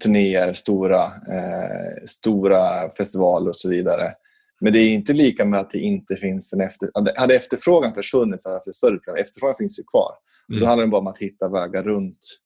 [0.04, 4.14] turnéer, stora, eh, stora festivaler och så vidare.
[4.62, 6.90] Men det är inte lika med att det inte finns en efter...
[7.16, 9.24] Hade efterfrågan försvunnit så hade det större problem.
[9.24, 10.12] Efterfrågan finns ju kvar.
[10.50, 10.62] Mm.
[10.62, 12.44] Då handlar det bara om att hitta vägar runt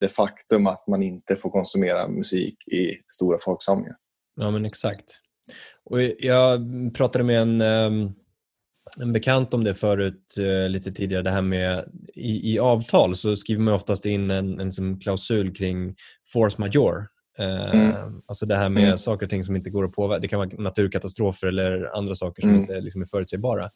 [0.00, 3.96] det faktum att man inte får konsumera musik i stora folksamlingar.
[4.36, 5.20] Ja, men exakt.
[5.84, 6.60] Och jag
[6.94, 8.12] pratade med en, ehm,
[9.00, 13.36] en bekant om det förut eh, lite tidigare, det här med i, i avtal så
[13.36, 15.94] skriver man oftast in en, en som klausul kring
[16.32, 17.06] force majeure.
[17.38, 18.22] Eh, mm.
[18.26, 18.98] Alltså det här med mm.
[18.98, 20.20] saker och ting som inte går att påverka.
[20.20, 22.60] Det kan vara naturkatastrofer eller andra saker som mm.
[22.60, 23.70] inte liksom är förutsägbara.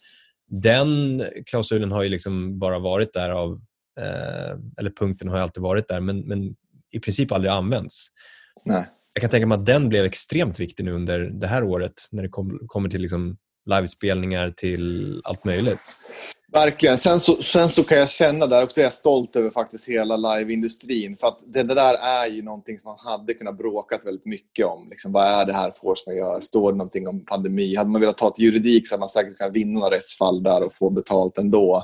[0.50, 3.60] Den klausulen har ju liksom bara varit där av
[4.00, 6.54] Eh, eller punkten har alltid varit där, men, men
[6.92, 8.06] i princip aldrig använts.
[8.64, 8.86] Nej.
[9.12, 12.22] Jag kan tänka mig att den blev extremt viktig nu under det här året när
[12.22, 15.98] det kom, kommer till liksom livespelningar till allt möjligt.
[16.54, 16.98] Verkligen.
[16.98, 19.88] Sen så, sen så kan jag känna där, och det är jag stolt över faktiskt
[19.88, 21.16] hela liveindustrin.
[21.16, 24.66] För att det, det, där är ju någonting som man hade kunnat bråkat väldigt mycket
[24.66, 24.88] om.
[24.90, 26.40] Liksom, vad är det här Force man gör?
[26.40, 27.76] Står det någonting om pandemi?
[27.76, 30.62] Hade man velat ta till juridik så hade man säkert kunnat vinna några rättsfall där
[30.62, 31.82] och få betalt ändå.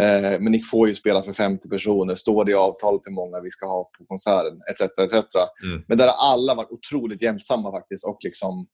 [0.00, 2.14] Eh, men ni får ju spela för 50 personer.
[2.14, 4.58] Står det i avtalet hur många vi ska ha på konserten?
[4.70, 4.82] Etc.
[4.82, 5.34] etc.
[5.64, 5.84] Mm.
[5.88, 8.06] Men där har alla varit otroligt hjälpsamma faktiskt.
[8.06, 8.66] Och liksom,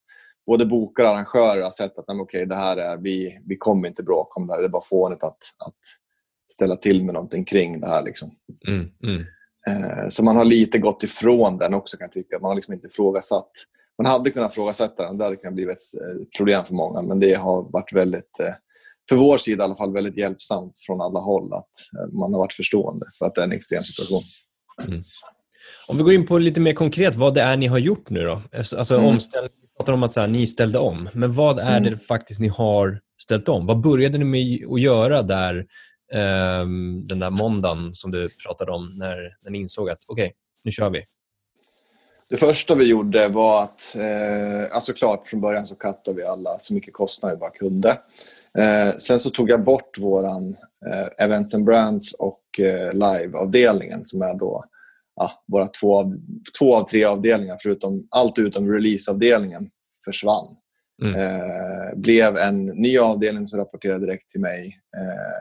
[0.48, 3.88] både bokare och arrangörer har sett att nej, okay, det här är, vi, vi kommer
[3.88, 4.60] inte bråka om det här.
[4.60, 5.78] Det är bara fånigt att, att
[6.52, 8.02] ställa till med någonting kring det här.
[8.02, 8.30] Liksom.
[8.68, 8.88] Mm.
[9.06, 9.20] Mm.
[9.68, 12.38] Eh, så man har lite gått ifrån den också kan jag tycka.
[12.38, 13.50] Man har liksom inte ifrågasatt.
[14.02, 15.18] Man hade kunnat ifrågasätta den.
[15.18, 17.02] Det hade kunnat bli ett eh, problem för många.
[17.02, 18.54] Men det har varit väldigt eh,
[19.08, 21.70] för vår sida i alla fall väldigt hjälpsamt från alla håll att
[22.12, 24.22] man har varit förstående för att det är en extrem situation.
[24.86, 25.04] Mm.
[25.88, 28.24] Om vi går in på lite mer konkret vad det är ni har gjort nu
[28.24, 28.42] då.
[28.76, 29.06] Alltså mm.
[29.06, 31.08] omställning, vi pratar om att så här, ni ställde om.
[31.12, 31.90] Men vad är mm.
[31.90, 33.66] det faktiskt ni har ställt om?
[33.66, 35.56] Vad började ni med att göra där
[36.12, 36.66] eh,
[37.08, 40.72] den där måndagen som du pratade om när, när ni insåg att okej, okay, nu
[40.72, 41.02] kör vi?
[42.30, 46.58] Det första vi gjorde var att, eh, alltså klart från början så kattade vi alla
[46.58, 47.90] så mycket kostnader vi bara kunde.
[48.58, 54.22] Eh, sen så tog jag bort våran eh, Events and Brands och eh, Live-avdelningen som
[54.22, 54.64] är då
[55.18, 56.14] ja, våra två av,
[56.58, 59.70] två av tre avdelningar, förutom, allt utom releaseavdelningen
[60.04, 60.46] försvann.
[61.02, 61.14] Mm.
[61.14, 64.80] Eh, blev en ny avdelning som rapporterade direkt till mig.
[64.96, 65.38] Eh,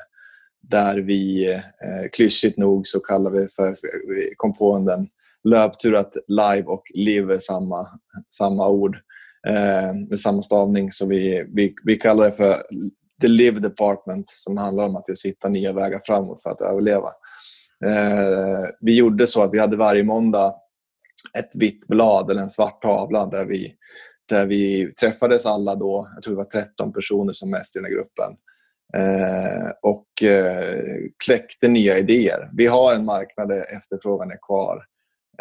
[0.61, 3.73] där vi, eh, klyschigt nog, så kallar vi för,
[4.07, 5.07] vi kom på en
[5.43, 7.87] löptur att live och live är samma,
[8.33, 8.95] samma ord
[9.47, 10.91] eh, med samma stavning.
[10.91, 12.55] Så vi, vi, vi kallar det för
[13.21, 17.09] the live department som handlar om att just hitta nya vägar framåt för att överleva.
[17.85, 20.55] Eh, vi gjorde så att vi hade varje måndag
[21.39, 23.75] ett vitt blad eller en svart tavla där vi,
[24.29, 27.85] där vi träffades alla då, jag tror det var 13 personer som mest i den
[27.85, 28.35] här gruppen,
[28.93, 30.83] eh, och eh,
[31.25, 32.49] kläckte nya idéer.
[32.53, 34.85] Vi har en marknad där efterfrågan är kvar.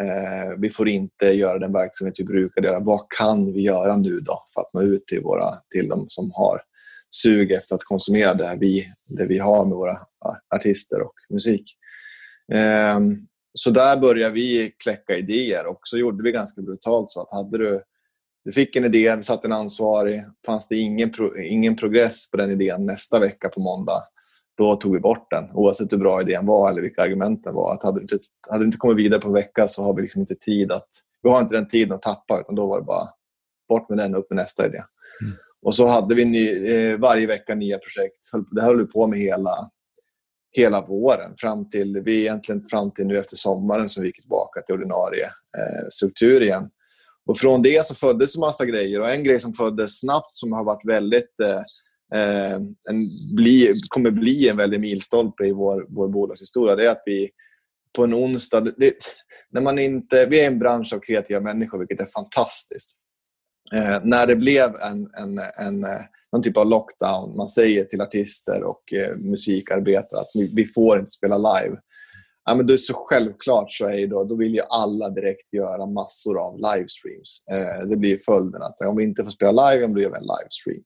[0.01, 2.79] Eh, vi får inte göra den verksamhet vi brukade göra.
[2.79, 6.31] Vad kan vi göra nu då för att nå ut till, våra, till de som
[6.31, 6.61] har
[7.09, 9.97] sug efter att konsumera det vi, det vi har med våra
[10.55, 11.77] artister och musik?
[12.53, 12.99] Eh,
[13.53, 17.57] så där började vi kläcka idéer och så gjorde vi ganska brutalt så att hade
[17.57, 17.83] du
[18.47, 20.25] du fick en idé, vi satte en ansvarig.
[20.45, 24.03] Fanns det ingen, pro, ingen progress på den idén nästa vecka på måndag,
[24.57, 25.51] då tog vi bort den.
[25.53, 27.73] Oavsett hur bra idén var eller vilka argumenten var.
[27.73, 28.17] Att hade, du inte,
[28.49, 30.87] hade du inte kommit vidare på en vecka så har vi liksom inte tid att...
[31.23, 33.07] Vi har inte den tiden att tappa, utan då var det bara
[33.69, 34.83] bort med den upp med nästa idé.
[35.21, 35.33] Mm.
[35.61, 38.17] Och så hade vi ny, eh, varje vecka nya projekt.
[38.51, 39.69] Det höll vi på med hela,
[40.57, 41.33] hela våren.
[41.37, 45.25] Fram till, vi egentligen fram till nu efter sommaren som vi gick tillbaka till ordinarie
[45.25, 46.69] eh, struktur igen.
[47.25, 49.01] Och från det så föddes en massa grejer.
[49.01, 51.57] Och en grej som föddes snabbt som har varit väldigt eh,
[52.19, 52.55] eh
[52.89, 56.75] en, bli, kommer bli en väldig milstolpe i vår, vår bolagshistoria.
[56.75, 57.29] Det är att vi
[57.95, 58.61] på en onsdag...
[58.61, 58.93] Det,
[59.49, 62.97] när man inte, vi är en bransch av kreativa människor, vilket är fantastiskt.
[63.75, 66.01] Eh, när det blev en, en, en, eh,
[66.31, 70.99] någon typ av lockdown, man säger till artister och eh, musikarbetare att vi, vi, får
[70.99, 71.77] inte spela live.
[72.45, 75.85] Ja, men då är så självklart så är då, då vill ju alla direkt göra
[75.85, 77.43] massor av livestreams.
[77.51, 78.61] Eh, det blir följden.
[78.61, 80.83] Att om vi inte får spela live, då gör vi en livestream.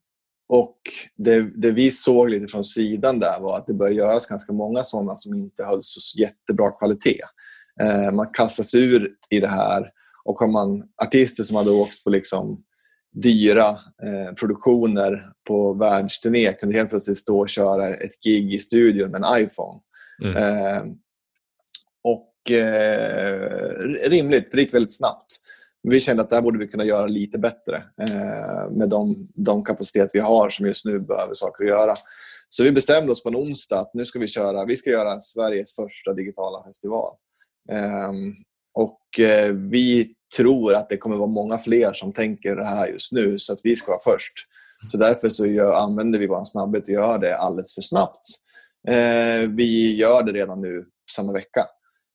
[0.49, 0.77] Och
[1.17, 4.83] det, det, vi såg lite från sidan där var att det började göras ganska många
[4.83, 7.19] sådana som inte höll så jättebra kvalitet.
[7.81, 9.91] Eh, man kastas ur i det här
[10.25, 12.63] och har man artister som hade åkt på liksom
[13.11, 19.11] dyra eh, produktioner på världsturné kunde helt plötsligt stå och köra ett gig i studion
[19.11, 19.79] med en iPhone.
[20.23, 20.37] Mm.
[20.37, 20.83] Eh,
[22.03, 23.49] och eh,
[24.09, 25.25] rimligt, för det gick väldigt snabbt.
[25.83, 29.63] Vi kände att det här borde vi kunna göra lite bättre eh, med de, de
[29.63, 31.93] kapacitet vi har som just nu behöver saker att göra.
[32.49, 35.19] Så vi bestämde oss på en onsdag att nu ska vi köra, vi ska göra
[35.19, 37.15] Sveriges första digitala festival.
[37.71, 38.11] Eh,
[39.19, 43.39] Eh, vi tror att det kommer vara många fler som tänker det här just nu
[43.39, 44.33] så att vi ska vara först.
[44.91, 48.25] Så därför så gör, använder vi vår snabbhet och gör det alldeles för snabbt.
[48.87, 51.61] Eh, vi gör det redan nu samma vecka.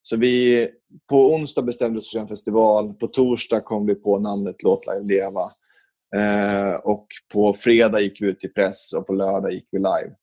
[0.02, 0.68] Så vi,
[1.10, 2.94] på onsdag bestämde vi oss för en festival.
[2.94, 5.42] På torsdag kom vi på namnet Låt Live Leva.
[6.16, 10.14] Eh, och på fredag gick vi ut till press och på lördag gick vi live.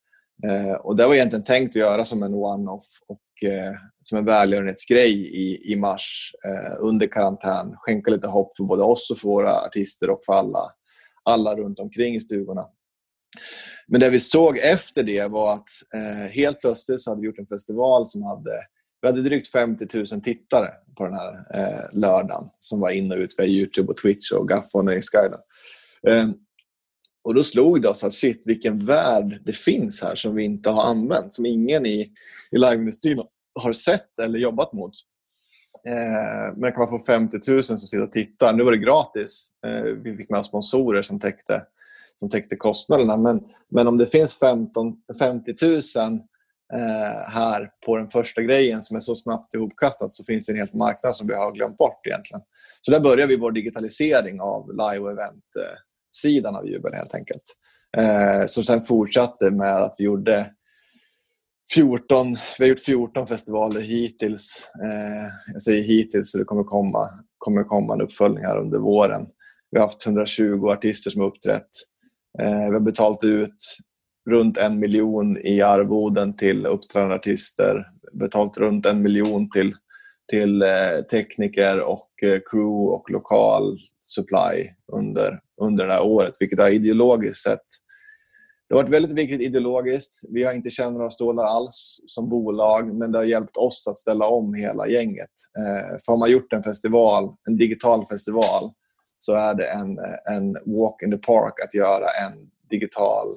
[0.47, 4.25] Eh, och det var egentligen tänkt att göra som en one-off och eh, som en
[4.25, 7.75] välgörenhetsgrej i, i mars eh, under karantän.
[7.77, 10.63] Skänka lite hopp för både oss och för våra artister och för alla,
[11.23, 12.65] alla runt omkring i stugorna.
[13.87, 17.39] Men det vi såg efter det var att eh, helt plötsligt så hade vi gjort
[17.39, 18.51] en festival som hade
[19.01, 23.17] vi hade drygt 50 000 tittare på den här eh, lördagen som var in och
[23.17, 25.39] ut via Youtube och Twitch och Gaffon och Skyden.
[26.07, 26.29] Eh,
[27.23, 30.69] och då slog det oss att shit, vilken värld det finns här som vi inte
[30.69, 32.11] har använt, som ingen i,
[32.51, 33.21] i liveindustrin
[33.63, 34.91] har sett eller jobbat mot.
[35.87, 38.53] Eh, men kan man få 50 000 som sitter och tittar.
[38.53, 39.51] Nu var det gratis.
[39.65, 41.63] Eh, vi fick med sponsorer som täckte,
[42.19, 43.17] som täckte kostnaderna.
[43.17, 48.95] Men, men om det finns 15, 50 000 eh, här på den första grejen som
[48.95, 52.07] är så snabbt ihopkastat så finns det en hel marknad som vi har glömt bort
[52.07, 52.41] egentligen.
[52.81, 55.77] Så där börjar vi vår digitalisering av live och eh,
[56.15, 57.43] sidan av jubeln helt enkelt.
[57.97, 60.51] Eh, som sen fortsatte med att vi gjorde
[61.73, 64.71] 14, vi har gjort 14 festivaler hittills.
[64.83, 69.25] Eh, jag säger hittills så det kommer komma, kommer komma en uppföljning här under våren.
[69.71, 71.69] Vi har haft 120 artister som har uppträtt.
[72.39, 73.77] Eh, vi har betalat ut
[74.29, 79.75] runt en miljon i arvoden till uppträdande artister, betalt runt en miljon till
[80.29, 86.59] till eh, tekniker och eh, crew och lokal supply under, under det här året, vilket
[86.59, 87.67] har ideologiskt sett
[88.73, 90.21] det har varit väldigt viktigt ideologiskt.
[90.29, 93.97] Vi har inte känt några stålar alls som bolag, men det har hjälpt oss att
[93.97, 95.29] ställa om hela gänget.
[95.57, 98.71] Eh, för har man gjort en festival, en digital festival,
[99.19, 99.97] så är det en,
[100.35, 103.27] en walk in the park att göra en digital,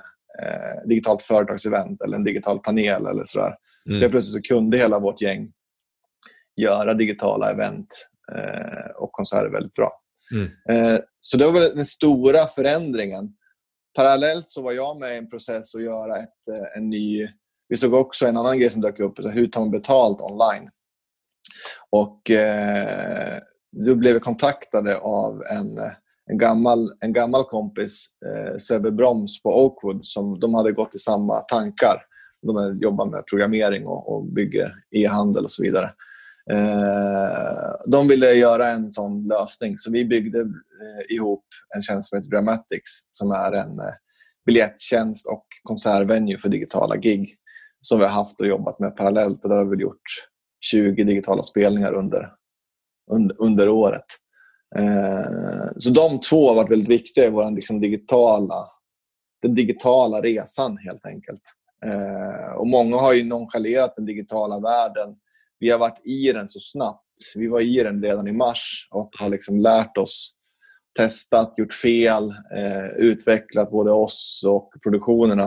[0.43, 3.55] eh, digitalt företagsevent eller en digital panel eller sådär.
[3.87, 3.99] Mm.
[3.99, 5.53] Så plötsligt så kunde hela vårt gäng
[6.57, 9.93] göra digitala event eh, och konserter väldigt bra.
[10.35, 10.47] Mm.
[10.71, 13.29] Eh, så det var den stora förändringen.
[13.97, 17.29] Parallellt så var jag med i en process att göra ett, eh, en ny...
[17.69, 19.19] Vi såg också en annan grej som dök upp.
[19.19, 20.71] hur tar man betalt online?
[21.91, 23.39] Och eh,
[23.87, 25.79] då blev vi kontaktade av en,
[26.31, 30.01] en, gammal, en gammal kompis, eh, Sebbe Broms på Oakwood.
[30.07, 32.03] Som, de hade gått i samma tankar.
[32.43, 35.93] De jobbar med programmering och, och bygger e-handel och så vidare.
[36.51, 42.19] Eh, de ville göra en sån lösning, så vi byggde eh, ihop en tjänst som
[42.19, 43.95] heter Dramatics som är en eh,
[44.47, 47.37] biljettjänst och konsertvenue för digitala gig
[47.81, 49.45] som vi har haft och jobbat med parallellt.
[49.45, 50.03] Och där har vi gjort
[50.61, 52.33] 20 digitala spelningar under,
[53.11, 54.07] under, under året.
[54.77, 58.65] Eh, så de två har varit väldigt viktiga i vår liksom digitala,
[59.43, 61.43] den digitala resan helt enkelt.
[61.87, 65.17] Eh, och Många har ju nonchalerat den digitala världen
[65.59, 67.33] vi har varit i den så snabbt.
[67.35, 70.33] Vi var i den redan i mars och har liksom lärt oss,
[70.99, 75.47] testat, gjort fel, eh, utvecklat både oss och produktionerna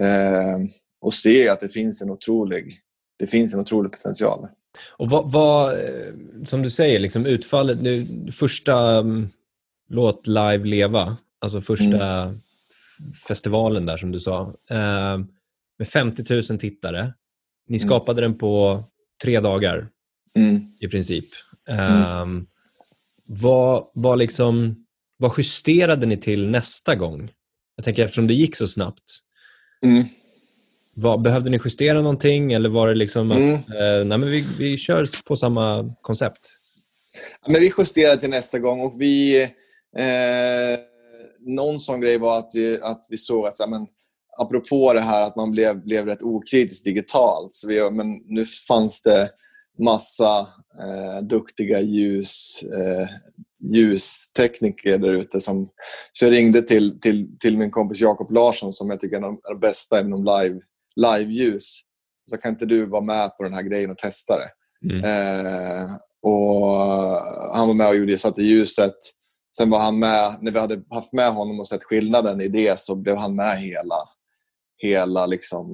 [0.00, 0.58] eh,
[1.00, 2.74] och se att det finns en otrolig,
[3.18, 4.48] det finns en otrolig potential.
[4.96, 6.12] Och vad, vad eh,
[6.44, 9.28] som du säger, liksom utfallet nu, första um,
[9.88, 12.40] låt live leva, alltså första mm.
[13.28, 15.18] festivalen där som du sa, eh,
[15.78, 17.14] med 50 000 tittare.
[17.68, 17.88] Ni mm.
[17.88, 18.30] skapade mm.
[18.30, 18.84] den på
[19.22, 19.88] tre dagar
[20.36, 20.60] mm.
[20.80, 21.24] i princip.
[21.68, 22.20] Mm.
[22.22, 22.46] Um,
[23.26, 24.84] vad, vad, liksom,
[25.16, 27.30] vad justerade ni till nästa gång?
[27.76, 29.18] Jag tänker eftersom det gick så snabbt.
[29.84, 30.04] Mm.
[30.94, 33.54] Vad, behövde ni justera någonting eller var det liksom att mm.
[33.54, 36.48] eh, nej, men vi, vi kör på samma koncept?
[37.46, 39.42] men vi justerade till nästa gång och vi...
[39.96, 40.78] Eh,
[41.40, 42.50] någon sån grej var att,
[42.82, 43.86] att vi såg att så, men,
[44.38, 47.52] apropå det här att man blev, blev rätt okritiskt digitalt.
[47.52, 49.30] Så vi, men nu fanns det
[49.78, 50.40] massa
[50.82, 53.08] eh, duktiga ljus, eh,
[53.72, 55.40] ljustekniker där ute.
[55.40, 59.60] Så jag ringde till, till, till min kompis Jakob Larsson som jag tycker är de
[59.60, 60.60] bästa inom live,
[60.96, 61.80] live-ljus.
[62.30, 64.50] Så kan inte du vara med på den här grejen och testa det?
[64.90, 65.04] Mm.
[65.04, 65.86] Eh,
[66.22, 66.66] och
[67.54, 68.96] Han var med och gjorde, satte ljuset.
[69.56, 72.80] Sen var han med, när vi hade haft med honom och sett skillnaden i det
[72.80, 73.96] så blev han med hela,
[74.78, 75.66] hela liksom,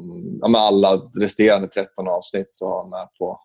[0.42, 3.40] ja, med alla resterande 13 avsnitt så var han med på,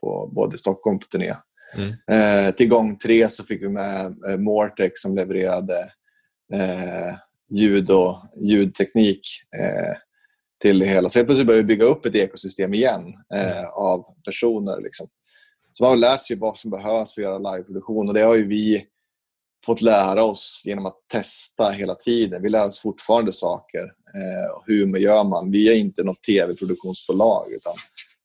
[0.00, 1.34] på både Stockholm på turné.
[1.74, 1.90] Mm.
[1.90, 5.78] Eh, till gång tre så fick vi med eh, Mortex som levererade
[6.54, 7.14] eh,
[7.50, 9.22] ljud och ljudteknik
[9.58, 9.96] eh,
[10.62, 11.08] till hela.
[11.08, 13.70] Så helt plötsligt började vi bygga upp ett ekosystem igen eh, mm.
[13.74, 14.80] av personer.
[14.80, 15.06] Liksom.
[15.72, 18.34] Så man har lärt sig vad som behövs för att göra liveproduktion och det har
[18.34, 18.86] ju vi
[19.66, 22.42] fått lära oss genom att testa hela tiden.
[22.42, 23.82] Vi lär oss fortfarande saker.
[23.84, 25.50] Eh, hur gör man?
[25.50, 27.74] Vi är inte något tv-produktionsbolag utan,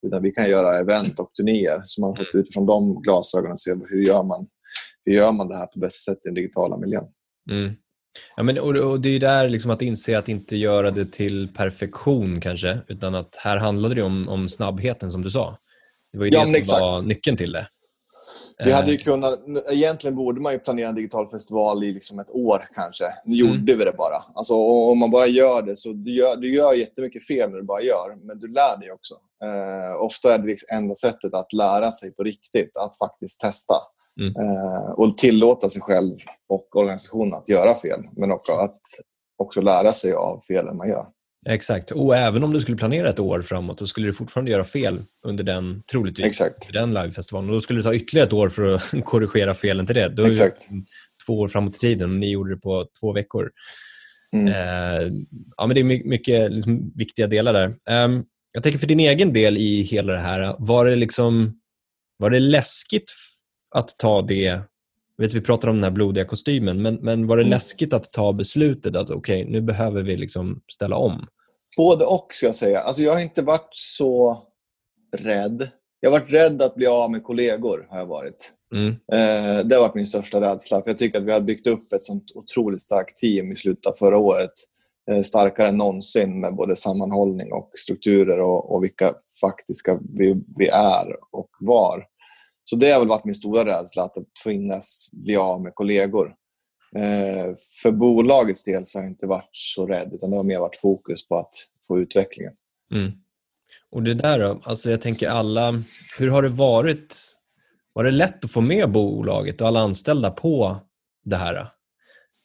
[0.07, 1.81] utan vi kan göra event och turnéer.
[1.83, 4.47] Så man har fått utifrån de glasögonen se hur gör man,
[5.05, 7.05] hur gör man det här på bästa sätt i den digitala miljön.
[7.51, 7.73] Mm.
[8.35, 11.47] Ja, men, och, och Det är där liksom att inse att inte göra det till
[11.47, 15.57] perfektion kanske, utan att här handlade det om, om snabbheten som du sa.
[16.11, 16.81] Det var ju ja, det som exakt.
[16.81, 17.67] var nyckeln till det.
[18.57, 19.03] Vi hade ju eh.
[19.03, 19.39] kunnat,
[19.71, 23.05] egentligen borde man ju planera en digital festival i liksom ett år kanske.
[23.25, 23.53] Nu mm.
[23.53, 24.23] gjorde vi det bara.
[24.33, 27.63] Alltså, om man bara gör det så du gör du gör jättemycket fel när du
[27.63, 29.13] bara gör, men du lär dig också.
[29.43, 33.75] Eh, ofta är det liksom enda sättet att lära sig på riktigt, att faktiskt testa.
[34.19, 34.33] Mm.
[34.35, 36.17] Eh, och tillåta sig själv
[36.49, 38.81] och organisationen att göra fel, men också att
[39.37, 41.07] också lära sig av felen man gör.
[41.49, 44.63] Exakt, och även om du skulle planera ett år framåt, så skulle du fortfarande göra
[44.63, 46.73] fel under den, troligtvis, Exakt.
[46.73, 47.49] den livefestivalen.
[47.49, 50.09] Och då skulle det ta ytterligare ett år för att korrigera felen till det.
[50.09, 50.67] Då Exakt.
[51.27, 53.51] två år framåt i tiden och ni gjorde det på två veckor.
[54.35, 54.47] Mm.
[54.47, 55.11] Eh,
[55.57, 57.67] ja, men det är mycket liksom, viktiga delar där.
[58.05, 61.59] Um, jag tänker för din egen del i hela det här, var det, liksom,
[62.17, 63.13] var det läskigt
[63.75, 64.61] att ta det
[65.23, 67.51] vet, vi pratar om den här blodiga kostymen, men, men var det mm.
[67.51, 71.27] läskigt att ta beslutet att okej, okay, nu behöver vi liksom ställa om?
[71.77, 72.79] Både och, ska jag säga.
[72.79, 74.43] Alltså, jag har inte varit så
[75.17, 75.69] rädd.
[75.99, 77.87] Jag har varit rädd att bli av med kollegor.
[77.89, 78.53] har jag varit.
[78.75, 78.89] Mm.
[78.89, 80.81] Eh, det har varit min största rädsla.
[80.81, 83.85] För jag tycker att vi har byggt upp ett sånt otroligt starkt team i slutet
[83.85, 84.51] av förra året.
[85.11, 90.67] Eh, starkare än någonsin med både sammanhållning och strukturer och, och vilka faktiska vi, vi
[90.67, 92.05] är och var.
[92.69, 96.35] Så det har väl varit min stora rädsla, att tvingas bli av med kollegor.
[96.95, 100.59] Eh, för bolagets del så har jag inte varit så rädd, utan det har mer
[100.59, 101.53] varit fokus på att
[101.87, 102.53] få utvecklingen.
[102.91, 103.11] Mm.
[103.91, 104.61] Och det där då?
[104.63, 105.83] Alltså jag tänker alla,
[106.17, 107.15] hur har det varit?
[107.93, 110.77] Var det lätt att få med bolaget och alla anställda på
[111.23, 111.67] det här?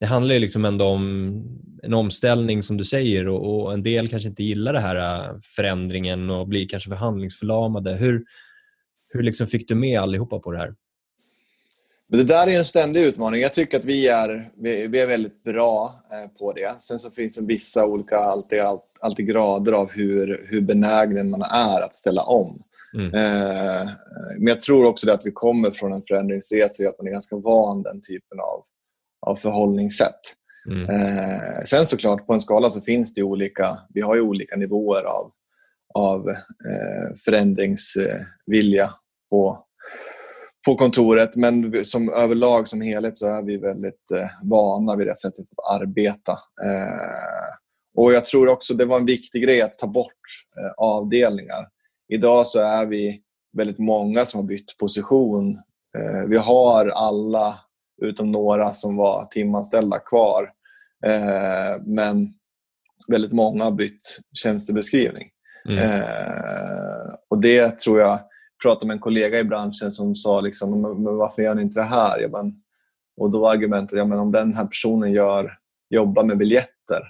[0.01, 1.43] Det handlar ju liksom ändå om
[1.83, 5.37] en omställning som du säger och, och en del kanske inte gillar den här äh,
[5.57, 7.95] förändringen och blir kanske förhandlingsförlamade.
[7.95, 8.25] Hur,
[9.13, 10.75] hur liksom fick du med allihopa på det här?
[12.13, 13.41] Men det där är en ständig utmaning.
[13.41, 14.51] Jag tycker att vi är,
[14.89, 16.81] vi är väldigt bra eh, på det.
[16.81, 18.61] Sen så finns det vissa olika alltid,
[19.01, 22.63] alltid grader av hur, hur benägen man är att ställa om.
[22.95, 23.15] Mm.
[23.15, 23.91] Eh,
[24.39, 27.83] men jag tror också att vi kommer från en förändringsresa att man är ganska van
[27.83, 28.65] den typen av,
[29.27, 30.21] av förhållningssätt.
[30.71, 30.83] Mm.
[30.83, 35.05] Eh, sen såklart, på en skala så finns det olika, vi har ju olika nivåer
[35.05, 35.33] av,
[35.95, 36.35] av
[37.25, 38.95] förändringsvilja
[39.33, 39.65] på,
[40.67, 41.37] på kontoret.
[41.37, 45.81] Men som överlag som helhet så är vi väldigt eh, vana vid det sättet att
[45.81, 46.33] arbeta.
[46.33, 47.53] Eh,
[47.97, 50.23] och Jag tror också det var en viktig grej att ta bort
[50.59, 51.69] eh, avdelningar.
[52.13, 53.21] Idag så är vi
[53.57, 55.59] väldigt många som har bytt position.
[55.99, 57.59] Eh, vi har alla,
[58.03, 60.51] utom några som var timanställda, kvar.
[61.07, 62.35] Eh, men
[63.09, 65.29] väldigt många har bytt tjänstebeskrivning.
[65.69, 65.79] Mm.
[65.79, 68.21] Eh, och Det tror jag
[68.63, 71.87] pratade med en kollega i branschen som sa liksom, men varför gör ni inte det
[71.87, 72.21] här?
[72.21, 72.53] Jag bara,
[73.17, 75.59] och då var argumentet, ja, men om den här personen gör,
[75.91, 77.03] jobbar med biljetter,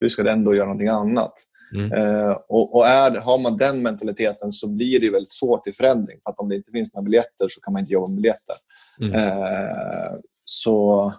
[0.00, 1.32] hur ska den då göra någonting annat?
[1.74, 1.92] Mm.
[1.92, 6.18] Eh, och, och är, har man den mentaliteten så blir det väldigt svårt i förändring.
[6.22, 8.56] För att om det inte finns några biljetter så kan man inte jobba med biljetter.
[9.00, 9.14] Mm.
[9.14, 11.12] Eh, så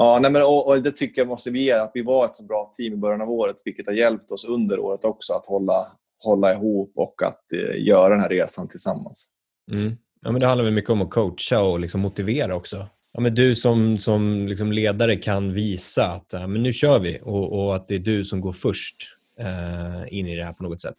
[0.00, 2.70] Ja, nej men, och, och, Det tycker jag motiverar att vi var ett så bra
[2.78, 5.86] team i början av året, vilket har hjälpt oss under året också att hålla,
[6.18, 9.28] hålla ihop och att eh, göra den här resan tillsammans.
[9.72, 9.96] Mm.
[10.22, 12.86] Ja, men det handlar väl mycket om att coacha och liksom motivera också.
[13.12, 17.20] Ja, men du som, som liksom ledare kan visa att ja, men nu kör vi
[17.22, 18.96] och, och, att det är du som går först
[19.38, 20.96] eh, in i det här på något sätt.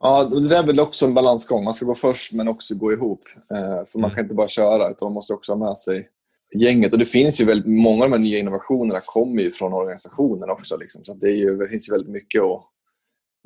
[0.00, 1.64] Ja, det är väl också en balansgång.
[1.64, 3.22] Man ska gå först men också gå ihop.
[3.50, 4.16] Eh, för Man mm.
[4.16, 6.08] kan inte bara köra utan man måste också ha med sig
[6.54, 6.92] gänget.
[6.92, 10.50] Och det finns ju väldigt, många av de här nya innovationerna kommer ju från organisationen
[10.50, 10.76] också.
[10.76, 11.04] Liksom.
[11.04, 12.64] Så det, ju, det, finns ju väldigt mycket att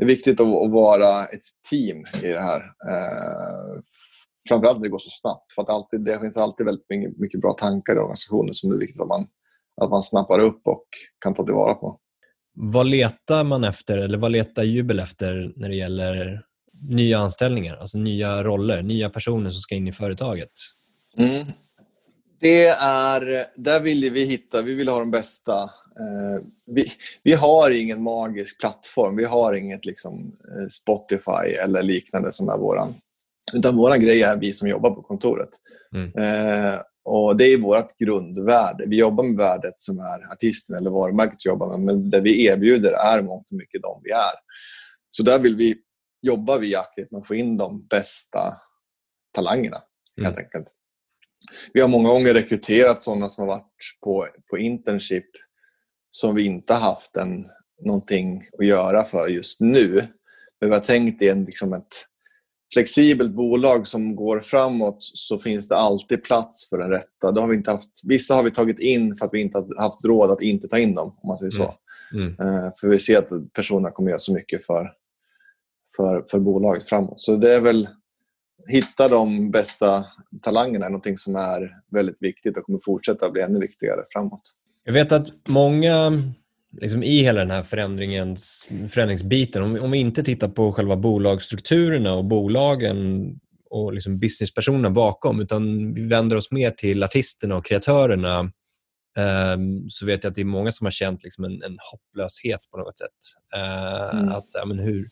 [0.01, 2.61] det är viktigt att, vara ett team i det här.
[2.61, 3.81] Eh,
[4.49, 5.53] framförallt när det går så snabbt.
[5.55, 6.87] För att alltid, det finns alltid väldigt
[7.19, 9.27] mycket, bra tankar i organisationen som det är viktigt att man,
[9.83, 10.85] att man snappar upp och
[11.25, 12.01] kan ta tillvara på.
[12.55, 16.43] Vad letar man efter, eller vad letar Jubel efter när det gäller
[16.89, 17.77] nya anställningar?
[17.77, 20.53] Alltså nya roller, nya personer som ska in i företaget?
[21.17, 21.47] Mm.
[22.41, 25.71] Det är, där vill vi hitta, vi vill ha de bästa
[26.67, 26.87] vi,
[27.23, 29.17] vi har ingen magisk plattform.
[29.17, 32.95] Vi har inget liksom, eh, Spotify eller liknande som är våran.
[33.53, 35.49] Utan våran grej är vi som jobbar på kontoret.
[35.95, 36.13] Mm.
[36.15, 38.85] Eh, och Det är vårt grundvärde.
[38.87, 41.81] Vi jobbar med värdet som är artisten eller varumärket jobbar med.
[41.81, 44.35] Men det vi erbjuder är mångt och mycket de vi är.
[45.11, 45.77] Så där vill vi
[46.23, 48.41] jobba vi aktivt med att få in de bästa
[49.33, 49.77] talangerna.
[50.17, 50.27] Mm.
[50.27, 50.67] helt enkelt.
[51.73, 53.73] Vi har många gånger rekryterat sådana som har varit
[54.05, 55.27] på, på internship
[56.11, 57.47] som vi inte haft en,
[57.85, 60.09] någonting att göra för just nu.
[60.61, 62.07] Men vi har tänkt i en, liksom ett
[62.75, 67.33] flexibelt bolag som går framåt så finns det alltid plats för den rätta.
[67.33, 69.83] Då har vi inte haft, vissa har vi tagit in för att vi inte har
[69.83, 71.17] haft råd att inte ta in dem.
[71.23, 71.73] om man säger så.
[72.15, 72.37] Mm.
[72.41, 72.73] Mm.
[72.81, 74.93] För vi ser att personerna kommer göra så mycket för,
[75.97, 77.21] för, för bolaget framåt.
[77.21, 77.89] Så det är väl
[78.67, 80.05] hitta de bästa
[80.43, 84.43] talangerna är någonting som är väldigt viktigt och kommer fortsätta bli ännu viktigare framåt.
[84.91, 86.23] Jag vet att många
[86.81, 92.15] liksom i hela den här förändringens, förändringsbiten, om, om vi inte tittar på själva bolagsstrukturerna
[92.15, 93.31] och bolagen
[93.71, 98.41] och liksom businesspersonerna bakom, utan vi vänder oss mer till artisterna och kreatörerna,
[99.19, 102.61] um, så vet jag att det är många som har känt liksom en, en hopplöshet
[102.71, 103.09] på något sätt.
[103.57, 104.33] Uh, mm.
[104.33, 105.09] Att, ja, men hur,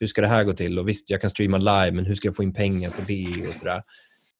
[0.00, 0.78] hur ska det här gå till?
[0.78, 3.48] Och Visst, jag kan streama live, men hur ska jag få in pengar på det?
[3.48, 3.82] och sådär.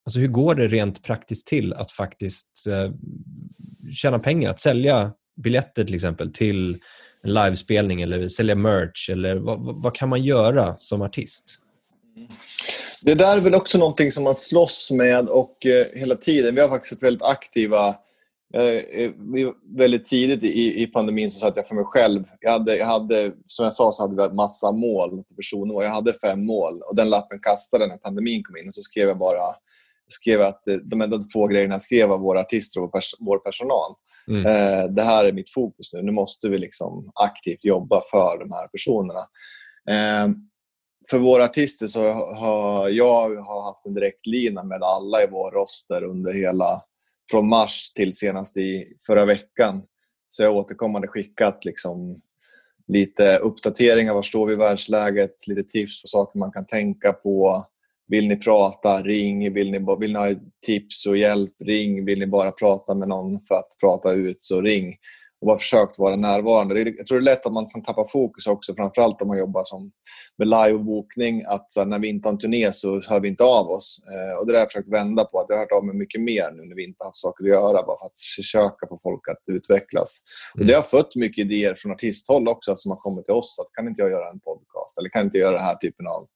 [0.05, 2.91] Alltså, hur går det rent praktiskt till att faktiskt eh,
[3.91, 5.11] tjäna pengar, att sälja
[5.43, 6.79] biljetter till exempel till
[7.23, 9.09] en livespelning eller sälja merch?
[9.09, 11.61] Eller vad, vad kan man göra som artist?
[13.01, 16.55] Det där är väl också någonting som man slåss med och eh, hela tiden.
[16.55, 17.87] Vi har faktiskt väldigt aktiva
[18.53, 19.11] eh, eh
[19.77, 22.23] väldigt tidigt i, i pandemin så satt jag för mig själv.
[22.39, 25.83] Jag hade, jag hade, som jag sa så hade vi massa mål på personnivå.
[25.83, 28.67] Jag hade fem mål och den lappen kastade när pandemin kom in.
[28.67, 29.55] Och så skrev jag bara
[30.07, 33.95] skrev att eh, de enda två grejerna skrev var våra artister och vår personal.
[34.27, 34.45] Mm.
[34.45, 36.01] Eh, det här är mitt fokus nu.
[36.01, 39.19] Nu måste vi liksom aktivt jobba för de här personerna.
[39.89, 40.27] Eh,
[41.09, 46.03] för våra artister så har jag har haft en direktlina med alla i vår roster
[46.03, 46.81] under hela,
[47.31, 49.83] från mars till senast i förra veckan.
[50.29, 52.21] Så jag har återkommande skickat liksom
[52.87, 57.65] lite uppdateringar, var står vi i världsläget, lite tips på saker man kan tänka på.
[58.07, 59.53] Vill ni prata, ring.
[59.53, 60.29] Vill ni, vill ni ha
[60.65, 62.05] tips och hjälp, ring.
[62.05, 64.95] Vill ni bara prata med någon för att prata ut, så ring
[65.45, 66.79] och bara försökt vara närvarande.
[66.79, 69.63] Jag tror det är lätt att man kan tappa fokus också, framförallt om man jobbar
[69.63, 69.91] som
[70.37, 71.43] med livebokning.
[71.47, 74.01] Att så här, när vi inte har en turné så hör vi inte av oss.
[74.11, 75.39] Eh, och det har jag försökt vända på.
[75.39, 77.43] Att jag har hört av mig mycket mer nu när vi inte har haft saker
[77.43, 80.21] att göra, bara för att försöka få folk att utvecklas.
[80.55, 80.61] Mm.
[80.61, 83.59] Och det har fött mycket idéer från artisthåll också som har kommit till oss.
[83.59, 84.97] Att kan inte jag göra en podcast?
[84.99, 86.27] Eller kan inte jag göra den här typen av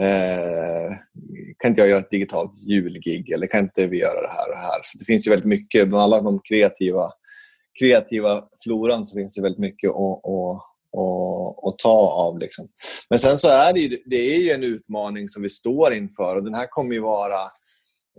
[0.00, 0.96] Eh,
[1.58, 4.54] kan inte jag göra ett digitalt julgig eller kan inte vi göra det här och
[4.54, 4.80] det här?
[4.82, 7.12] Så det finns ju väldigt mycket bland alla de kreativa
[7.78, 10.62] kreativa floran så finns det väldigt mycket att, att,
[10.98, 12.38] att, att ta av.
[12.38, 12.68] Liksom.
[13.10, 16.36] Men sen så är det, ju, det är ju en utmaning som vi står inför
[16.36, 17.40] och den här kommer ju vara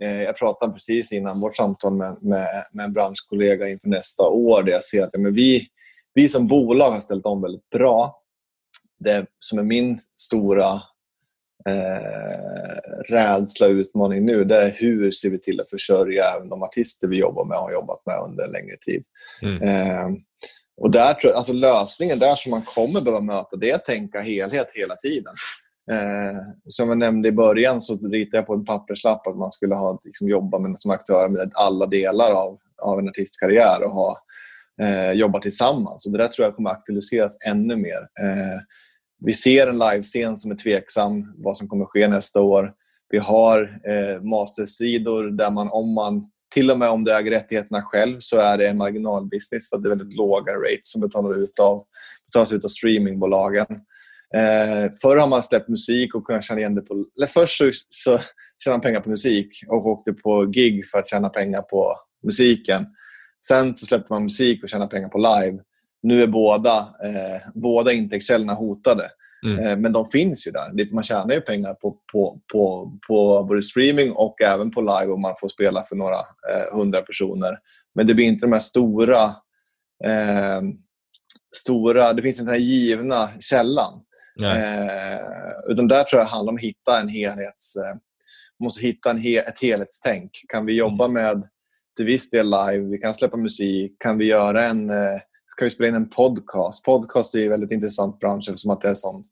[0.02, 4.62] eh, jag pratade precis innan vårt samtal med, med, med en branschkollega inför nästa år
[4.62, 5.66] där jag ser att ja, men vi,
[6.14, 8.22] vi som bolag har ställt om väldigt bra.
[8.98, 10.82] Det som är min stora
[11.68, 16.62] eh, rädsla och utmaning nu det är hur ser vi till att försörja även de
[16.62, 19.04] artister vi jobbar med och har jobbat med under en längre tid.
[19.42, 19.62] Mm.
[19.62, 20.08] Eh,
[20.80, 24.20] och där tror, alltså lösningen där som man kommer behöva möta det är att tänka
[24.20, 25.34] helhet hela tiden.
[25.92, 29.74] Eh, som jag nämnde i början så ritade jag på en papperslapp att man skulle
[29.74, 34.16] ha, liksom, jobba med, som aktör med alla delar av, av en artistkarriär och ha,
[34.82, 36.06] eh, jobba tillsammans.
[36.06, 38.08] Och det där tror jag kommer aktualiseras ännu mer.
[38.20, 38.58] Eh,
[39.20, 42.72] vi ser en livescen som är tveksam vad som kommer ske nästa år.
[43.10, 47.82] Vi har eh, mastersidor där man om man till och med om du äger rättigheterna
[47.82, 51.58] själv så är det en marginalbusiness för det är väldigt låga rates som betalas ut
[51.58, 51.84] av,
[52.26, 53.66] betalas ut av streamingbolagen.
[54.36, 57.04] Eh, förr har man släppt musik och kunnat tjäna igen det på...
[57.16, 58.20] Eller först så, så
[58.64, 61.94] tjänade man pengar på musik och åkte på gig för att tjäna pengar på
[62.24, 62.86] musiken.
[63.46, 65.62] Sen så släppte man musik och tjänade pengar på live
[66.02, 69.10] nu är båda, eh, båda intäktskällorna hotade.
[69.46, 69.58] Mm.
[69.58, 70.94] Eh, men de finns ju där.
[70.94, 75.20] Man tjänar ju pengar på, på, på, på både streaming och även på live och
[75.20, 77.58] man får spela för några eh, hundra personer.
[77.94, 79.22] Men det blir inte de här stora...
[80.04, 80.60] Eh,
[81.56, 83.92] stora det finns inte den här givna källan.
[84.42, 85.20] Eh,
[85.68, 87.76] utan där tror jag det handlar om att hitta en helhets...
[88.58, 90.30] Man måste hitta en he, ett helhetstänk.
[90.48, 91.14] Kan vi jobba mm.
[91.14, 91.48] med
[91.96, 92.88] till viss del live?
[92.90, 93.96] Vi kan släppa musik.
[93.98, 95.20] Kan vi göra en eh,
[95.50, 96.84] ska vi spela in en podcast.
[96.84, 99.24] Podcast är en väldigt intressant bransch eftersom att det är sån,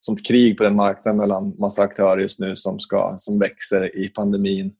[0.00, 4.08] sånt krig på den marknaden mellan massa aktörer just nu som, ska, som växer i
[4.08, 4.72] pandemin.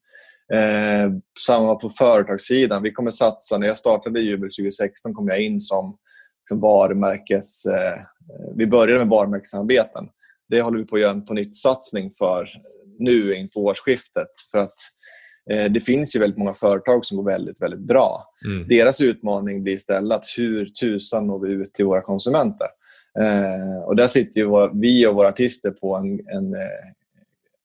[0.54, 1.12] Eh,
[1.46, 2.82] samma på företagssidan.
[2.82, 5.96] Vi kommer satsa, när jag startade Jubel 2016 kom jag in som,
[6.48, 7.66] som varumärkes...
[7.66, 8.00] Eh,
[8.56, 10.08] vi började med varumärkessamarbeten.
[10.48, 12.48] Det håller vi på att göra en på nytt satsning för
[12.98, 14.28] nu inför årsskiftet.
[14.52, 14.97] För att Eh,
[15.70, 18.24] det finns ju väldigt många företag som går väldigt, väldigt bra.
[18.44, 18.68] Mm.
[18.68, 22.66] Deras utmaning blir istället hur tusan når vi ut till våra konsumenter?
[23.20, 26.88] Eh, och där sitter våra, vi och våra artister på en, en, eh,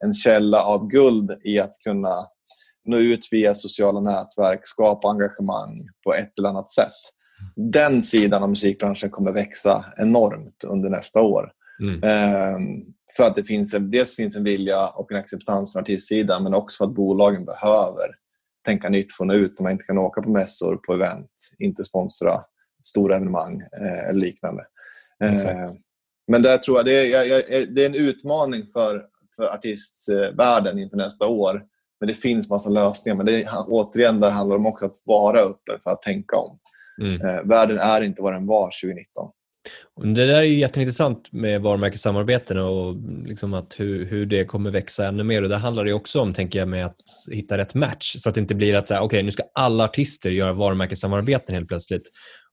[0.03, 2.27] en källa av guld i att kunna
[2.85, 6.99] nå ut via sociala nätverk, skapa engagemang på ett eller annat sätt.
[7.55, 11.51] Den sidan av musikbranschen kommer växa enormt under nästa år.
[11.83, 12.03] Mm.
[12.03, 12.85] Ehm,
[13.17, 16.53] för att det finns en, dels finns en vilja och en acceptans från artistsidan men
[16.53, 18.07] också för att bolagen behöver
[18.65, 22.41] tänka nytt från ut när man inte kan åka på mässor, på event, inte sponsra
[22.83, 24.65] stora evenemang eh, eller liknande.
[25.23, 25.71] Eh,
[26.27, 29.05] men där tror jag det är, det är en utmaning för,
[29.35, 31.63] för artistvärlden inför nästa år.
[31.99, 33.15] Men det finns massa lösningar.
[33.15, 36.59] Men det, återigen, där handlar det om också att vara öppen för att tänka om.
[37.01, 37.21] Mm.
[37.21, 39.31] Eh, världen är inte vad den var 2019.
[40.03, 42.95] Det där är jätteintressant med varumärkessamarbeten och
[43.25, 45.41] liksom att hur, hur det kommer växa ännu mer.
[45.41, 47.01] Och det handlar det också om, tänker jag, med att
[47.31, 48.15] hitta rätt match.
[48.17, 51.55] Så att det inte blir att så här, okay, nu ska alla artister göra varumärkessamarbeten
[51.55, 52.09] helt plötsligt.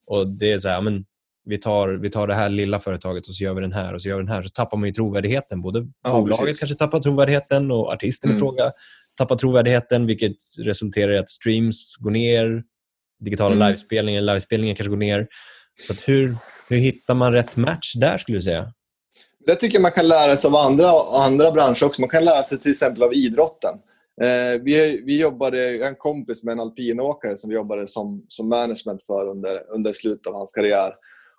[0.06, 1.04] Och det är så här, men
[1.44, 4.02] vi tar, vi tar det här lilla företaget och så gör vi den här och
[4.02, 4.42] så gör vi den här.
[4.42, 5.62] Så tappar man ju trovärdigheten.
[5.62, 6.60] Både ja, bolaget precis.
[6.60, 8.36] kanske tappar trovärdigheten och artisten mm.
[8.36, 8.72] i fråga
[9.20, 12.62] tappar trovärdigheten vilket resulterar i att streams går ner,
[13.24, 13.68] digitala mm.
[13.68, 15.26] livespelningar, livespelningar kanske går ner.
[15.86, 16.36] Så hur,
[16.68, 18.72] hur hittar man rätt match där skulle du säga?
[19.46, 20.90] Det tycker jag man kan lära sig av andra,
[21.24, 22.00] andra branscher också.
[22.00, 23.74] Man kan lära sig till exempel av idrotten.
[24.22, 29.02] Eh, vi, vi jobbade, en kompis med en alpinåkare som vi jobbade som, som management
[29.06, 30.92] för under, under slutet av hans karriär.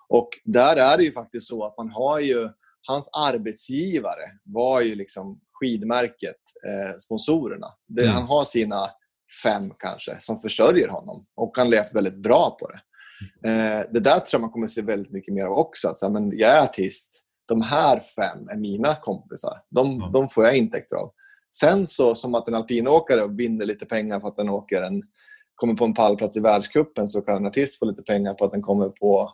[0.08, 2.48] Och där är det ju faktiskt så att man har ju,
[2.88, 7.66] hans arbetsgivare var ju liksom skidmärket, eh, sponsorerna.
[7.88, 8.14] Det, mm.
[8.14, 8.86] Han har sina
[9.42, 12.80] fem kanske som försörjer honom och han levt väldigt bra på det.
[13.46, 15.88] Eh, det där tror jag man kommer att se väldigt mycket mer av också.
[15.88, 19.62] Alltså, men jag är artist, de här fem är mina kompisar.
[19.70, 20.10] De, ja.
[20.14, 21.12] de får jag intäkter av.
[21.56, 25.02] Sen så som att en alpinåkare vinner lite pengar på att den åker en,
[25.54, 28.52] kommer på en pallplats i världskuppen så kan en artist få lite pengar på att
[28.52, 29.32] den kommer på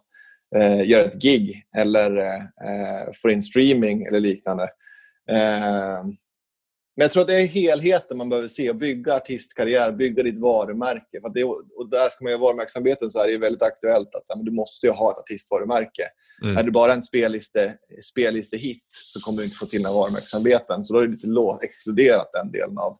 [0.57, 4.63] eh, gör ett gig eller eh, får in streaming eller liknande.
[5.31, 6.05] Eh,
[6.99, 10.39] men jag tror att det är helheten man behöver se och bygga artistkarriär, bygga ditt
[10.39, 11.21] varumärke.
[11.21, 14.37] För det, och där ska man göra varumärkesarbeten så är det väldigt aktuellt att så,
[14.37, 16.03] men du måste ju ha ett artistvarumärke.
[16.43, 16.57] Mm.
[16.57, 20.85] Är du bara en spelliste, spelliste-hit så kommer du inte få till några varumärkesarbeten.
[20.85, 22.99] Så då är det lite exkluderat den delen av,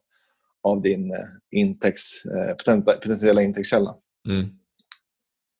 [0.63, 1.17] av din eh,
[1.51, 3.95] intäkts, eh, potentiella intäktskälla.
[4.29, 4.49] Mm.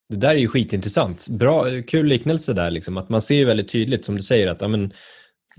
[0.10, 1.30] Det där är ju skitintressant.
[1.30, 2.72] Bra, kul liknelse där.
[2.72, 2.98] Liksom.
[2.98, 4.94] Att man ser väldigt tydligt, som du säger, att ja, men,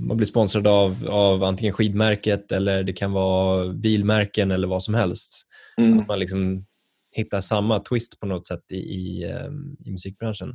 [0.01, 4.95] man blir sponsrad av, av antingen skidmärket eller det kan vara bilmärken eller vad som
[4.95, 5.47] helst.
[5.79, 5.99] Mm.
[5.99, 6.65] Att man liksom
[7.13, 10.49] hittar samma twist på något sätt i, i, ehm, i musikbranschen.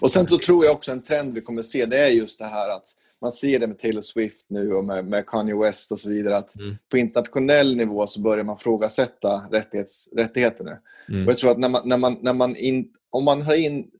[0.00, 2.44] Och Sen så tror jag också en trend vi kommer se det är just det
[2.44, 2.86] här att
[3.20, 6.36] man ser det med Taylor Swift nu och med, med Kanye West och så vidare
[6.36, 6.76] att mm.
[6.90, 10.78] på internationell nivå så börjar man frågasätta rättighets, rättigheter nu.
[11.08, 11.26] Mm.
[11.26, 13.90] Och jag tror att när man, när man, när man in, om man har in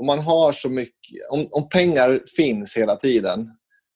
[0.00, 3.50] om man har så mycket, om, om pengar finns hela tiden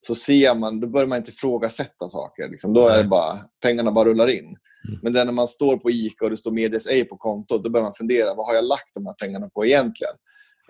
[0.06, 2.48] så ser man, då börjar man inte ifrågasätta saker.
[2.48, 2.72] Liksom.
[2.72, 4.56] Då är det bara, pengarna bara rullar in.
[4.88, 5.00] Mm.
[5.02, 7.84] Men när man står på ICA och det står Medias A på kontot, då börjar
[7.84, 10.14] man fundera, vad har jag lagt de här pengarna på egentligen?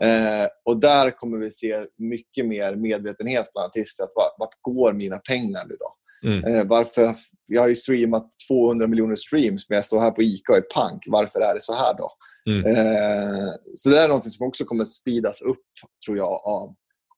[0.02, 4.04] Eh, och där kommer vi se mycket mer medvetenhet bland artister.
[4.04, 5.94] Att vart, vart går mina pengar nu då?
[6.28, 6.44] Mm.
[6.44, 7.14] Eh, varför,
[7.46, 10.64] jag har ju streamat 200 miljoner streams, men jag står här på ICA och är
[10.74, 11.02] pank.
[11.06, 12.10] Varför är det så här då?
[12.50, 12.66] Mm.
[12.66, 15.66] Eh, så det är något som också kommer speedas upp,
[16.06, 16.74] tror jag, av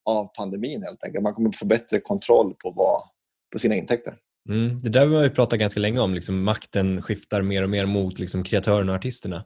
[0.06, 1.22] av pandemin helt enkelt.
[1.22, 3.00] Man kommer få bättre kontroll på, vad,
[3.52, 4.14] på sina intäkter.
[4.48, 6.14] Mm, det där har vi pratat ganska länge om.
[6.14, 9.44] Liksom, makten skiftar mer och mer mot liksom, kreatörerna och artisterna.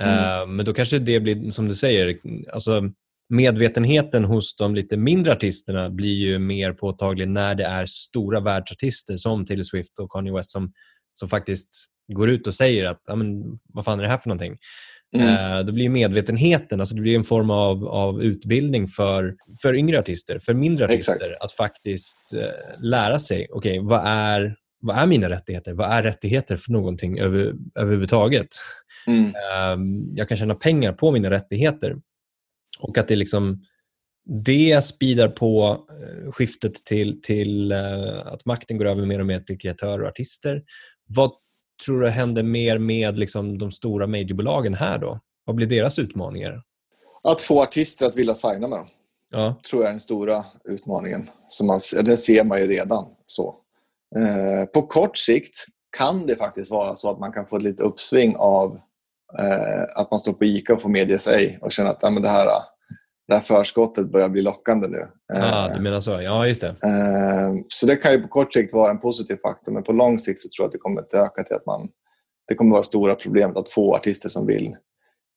[0.00, 0.40] Mm.
[0.40, 2.18] Uh, men då kanske det blir, som du säger,
[2.52, 2.82] alltså,
[3.28, 9.16] medvetenheten hos de lite mindre artisterna blir ju mer påtaglig när det är stora världsartister
[9.16, 10.72] som Taylor Swift och Kanye West som,
[11.12, 11.70] som faktiskt
[12.12, 13.00] går ut och säger att
[13.74, 14.56] vad fan är det här för någonting?
[15.16, 15.58] Mm.
[15.58, 19.98] Eh, då blir medvetenheten, alltså det blir en form av, av utbildning för, för yngre
[19.98, 21.42] artister, för mindre artister, Exakt.
[21.44, 25.72] att faktiskt uh, lära sig, okej, okay, vad, är, vad är mina rättigheter?
[25.72, 28.48] Vad är rättigheter för någonting över, överhuvudtaget?
[29.06, 29.24] Mm.
[29.26, 31.96] Uh, jag kan tjäna pengar på mina rättigheter.
[32.78, 33.62] Och att det liksom
[34.44, 37.72] det speedar på eh, skiftet till, till
[38.24, 40.62] att makten går över mer och mer till kreatörer och artister.
[41.06, 41.32] Vad
[41.84, 45.20] tror du händer mer med liksom, de stora majorbolagen här då?
[45.44, 46.62] Vad blir deras utmaningar?
[47.22, 48.86] Att få artister att vilja signa med dem.
[49.30, 49.54] Ja.
[49.70, 51.30] tror jag är den stora utmaningen.
[51.48, 53.04] Som man, det ser man ju redan.
[53.26, 53.54] så.
[54.16, 55.64] Eh, på kort sikt
[55.96, 58.78] kan det faktiskt vara så att man kan få ett litet uppsving av
[59.38, 62.22] eh, att man står på ICA och får medge sig och känner att ja, men
[62.22, 62.46] det här
[63.28, 65.08] det här förskottet börjar bli lockande nu.
[65.34, 66.10] Ah, du menar så?
[66.10, 66.68] Ja, just det.
[66.68, 70.18] Eh, så det kan ju på kort sikt vara en positiv faktor, men på lång
[70.18, 71.88] sikt så tror jag att det kommer att öka till att man...
[72.48, 74.76] Det kommer att vara stora problemet att få artister som vill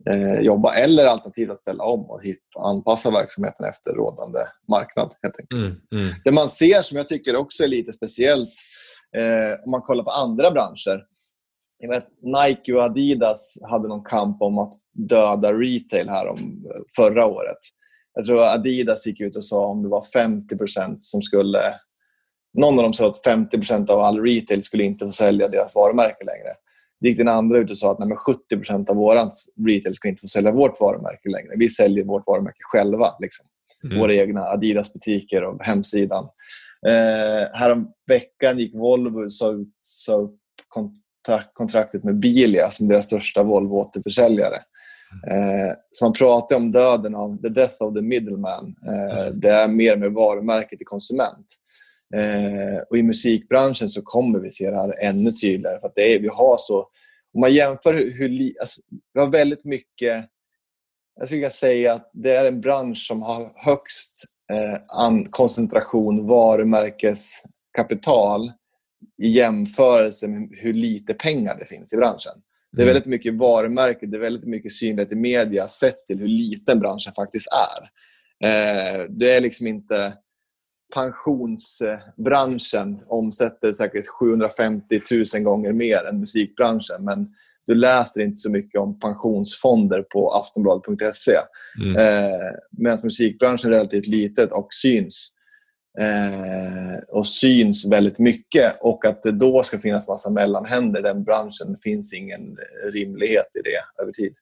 [0.09, 2.21] eh, jobba eller alternativt att ställa om och
[2.59, 4.39] anpassa verksamheten efter rådande
[4.69, 5.13] marknad.
[5.21, 5.73] Helt enkelt.
[5.91, 6.13] Mm, mm.
[6.23, 8.53] Det man ser som jag tycker också är lite speciellt
[9.17, 11.05] eh, om man kollar på andra branscher.
[11.79, 16.63] Jag vet, Nike och Adidas hade någon kamp om att döda retail här om
[16.95, 17.57] förra året
[18.13, 21.59] jag tror Adidas gick ut och sa om det var 50% som skulle...
[22.59, 26.25] Någon av dem sa att 50% av all retail skulle inte få sälja deras varumärke
[26.25, 26.53] längre.
[27.01, 28.17] Det gick den andra ut och sa att nej,
[28.51, 29.15] 70% av vår
[29.67, 31.53] retail ska inte få sälja vårt varumärke längre.
[31.57, 33.07] Vi säljer vårt varumärke själva.
[33.19, 33.47] Liksom.
[33.83, 33.99] Mm.
[33.99, 36.23] Våra egna Adidas-butiker och hemsidan.
[36.87, 39.29] Eh, härom veckan gick Volvo
[39.81, 40.39] sa upp
[41.53, 44.57] kontraktet med Bilia som deras största Volvo-återförsäljare.
[45.27, 48.75] Eh, så man pratar om döden av the death of the middleman.
[48.87, 51.45] Eh, det är mer med varumärket till konsument.
[52.15, 55.79] Eh, och I musikbranschen så kommer vi se det här ännu tydligare.
[55.79, 56.87] För det är, vi har så...
[57.33, 58.11] Om man jämför hur...
[58.11, 58.81] hur alltså,
[59.13, 60.25] vi har väldigt mycket...
[61.19, 64.77] Jag skulle säga att det är en bransch som har högst eh,
[65.29, 68.51] koncentration varumärkeskapital
[69.23, 72.33] i jämförelse med hur lite pengar det finns i branschen.
[72.71, 72.93] Det är mm.
[72.93, 77.13] väldigt mycket varumärke, det är väldigt mycket synlighet i media sett till hur liten branschen
[77.13, 77.83] faktiskt är.
[78.47, 80.13] Eh, det är liksom inte...
[80.95, 85.01] Pensionsbranschen omsätter säkert 750
[85.35, 87.27] 000 gånger mer än musikbranschen men
[87.67, 91.37] du läser inte så mycket om pensionsfonder på aftonbladet.se.
[91.81, 91.95] Mm.
[91.95, 95.31] Eh, Medan musikbranschen är relativt litet och syns
[95.99, 101.77] eh, och syns väldigt mycket och att det då ska finnas massa mellanhänder den branschen.
[101.83, 102.57] Finns ingen
[102.93, 104.33] rimlighet i det över tid.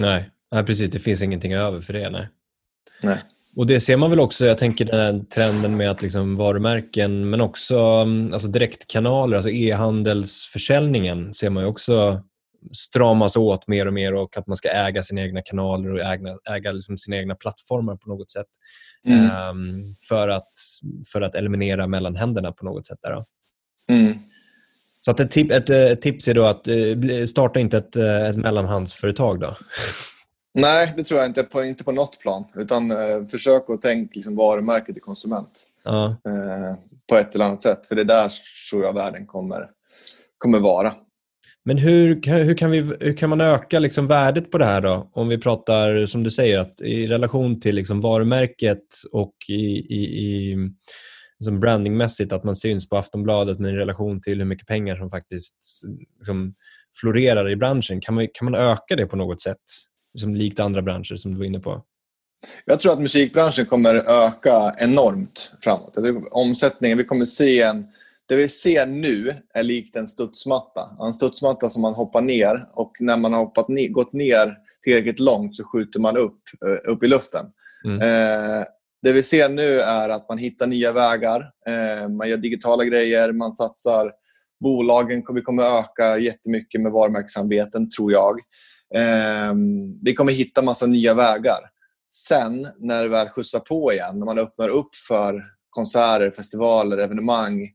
[0.00, 0.90] Nej, nej precis.
[0.90, 2.10] Det finns ingenting över för det.
[2.10, 2.28] Nej.
[3.02, 3.18] nej.
[3.56, 7.30] Och Det ser man väl också, jag tänker den här trenden med att liksom varumärken
[7.30, 12.22] men också mm, alltså direktkanaler, alltså e-handelsförsäljningen ser man ju också
[12.72, 16.38] stramas åt mer och mer och att man ska äga sina egna kanaler och äga,
[16.50, 18.46] äga liksom sina egna plattformar på något sätt.
[19.06, 19.48] Mm.
[19.50, 20.50] Um, för, att,
[21.12, 22.98] för att eliminera mellanhänderna på något sätt.
[23.02, 23.24] Där
[23.88, 24.18] mm.
[25.00, 28.28] Så att ett, tip, ett, ett, tips är då att uh, starta inte ett, uh,
[28.28, 29.40] ett mellanhandsföretag.
[29.40, 29.56] Då.
[30.54, 32.44] Nej, det tror jag inte på, inte på något plan.
[32.54, 35.66] Utan uh, försök att tänka liksom, varumärke till konsument.
[35.84, 36.16] Ja.
[37.08, 37.86] på ett eller annat sätt.
[37.86, 38.32] För det är där
[38.70, 39.70] tror jag världen kommer,
[40.38, 40.92] kommer vara.
[41.68, 45.10] Men hur, hur, kan, vi, hur kan man öka liksom värdet på det här då?
[45.12, 50.04] Om vi pratar, som du säger, att i relation till liksom varumärket och i, i,
[50.04, 50.56] i
[51.38, 55.10] liksom brandingmässigt, att man syns på Aftonbladet men i relation till hur mycket pengar som
[55.10, 55.56] faktiskt
[56.18, 56.54] liksom
[57.00, 58.00] florerar i branschen.
[58.00, 59.62] Kan man, kan man öka det på något sätt?
[60.14, 61.82] Liksom likt andra branscher som du var inne på.
[62.64, 65.92] Jag tror att musikbranschen kommer öka enormt framåt.
[65.94, 67.86] Jag tror omsättningen, vi kommer se en
[68.28, 70.80] det vi ser nu är likt en studsmatta.
[71.06, 75.20] En studsmatta som man hoppar ner och när man har hoppat ner, gått ner tillräckligt
[75.20, 77.46] långt så skjuter man upp, eh, upp i luften.
[77.84, 78.00] Mm.
[78.00, 78.64] Eh,
[79.02, 81.50] det vi ser nu är att man hittar nya vägar.
[81.66, 84.12] Eh, man gör digitala grejer, man satsar.
[84.60, 88.38] Bolagen kommer, kommer öka jättemycket med varumärkessamarbeten, tror jag.
[88.94, 89.54] Eh,
[90.02, 91.60] vi kommer hitta massa nya vägar.
[92.12, 97.68] Sen, när det väl skjutsar på igen, när man öppnar upp för konserter, festivaler, evenemang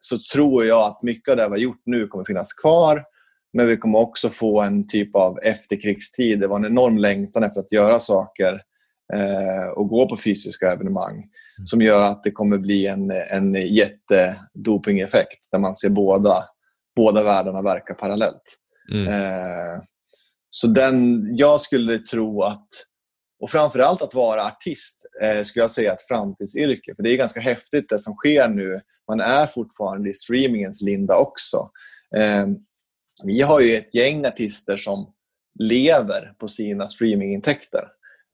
[0.00, 3.04] så tror jag att mycket av det vi har gjort nu kommer finnas kvar.
[3.52, 6.40] Men vi kommer också få en typ av efterkrigstid.
[6.40, 8.60] Det var en enorm längtan efter att göra saker
[9.14, 11.64] eh, och gå på fysiska evenemang mm.
[11.64, 16.36] som gör att det kommer bli en, en jättedopingeffekt där man ser båda,
[16.96, 18.56] båda världarna verka parallellt.
[18.92, 19.08] Mm.
[19.08, 19.82] Eh,
[20.50, 22.68] så den, jag skulle tro att
[23.40, 26.94] och framförallt att vara artist eh, skulle jag säga är ett framtidsyrke.
[26.96, 31.16] För det är ganska häftigt det som sker nu man är fortfarande i streamingens linda
[31.16, 31.70] också.
[32.16, 32.46] Eh,
[33.24, 35.12] vi har ju ett gäng artister som
[35.58, 37.88] lever på sina streamingintäkter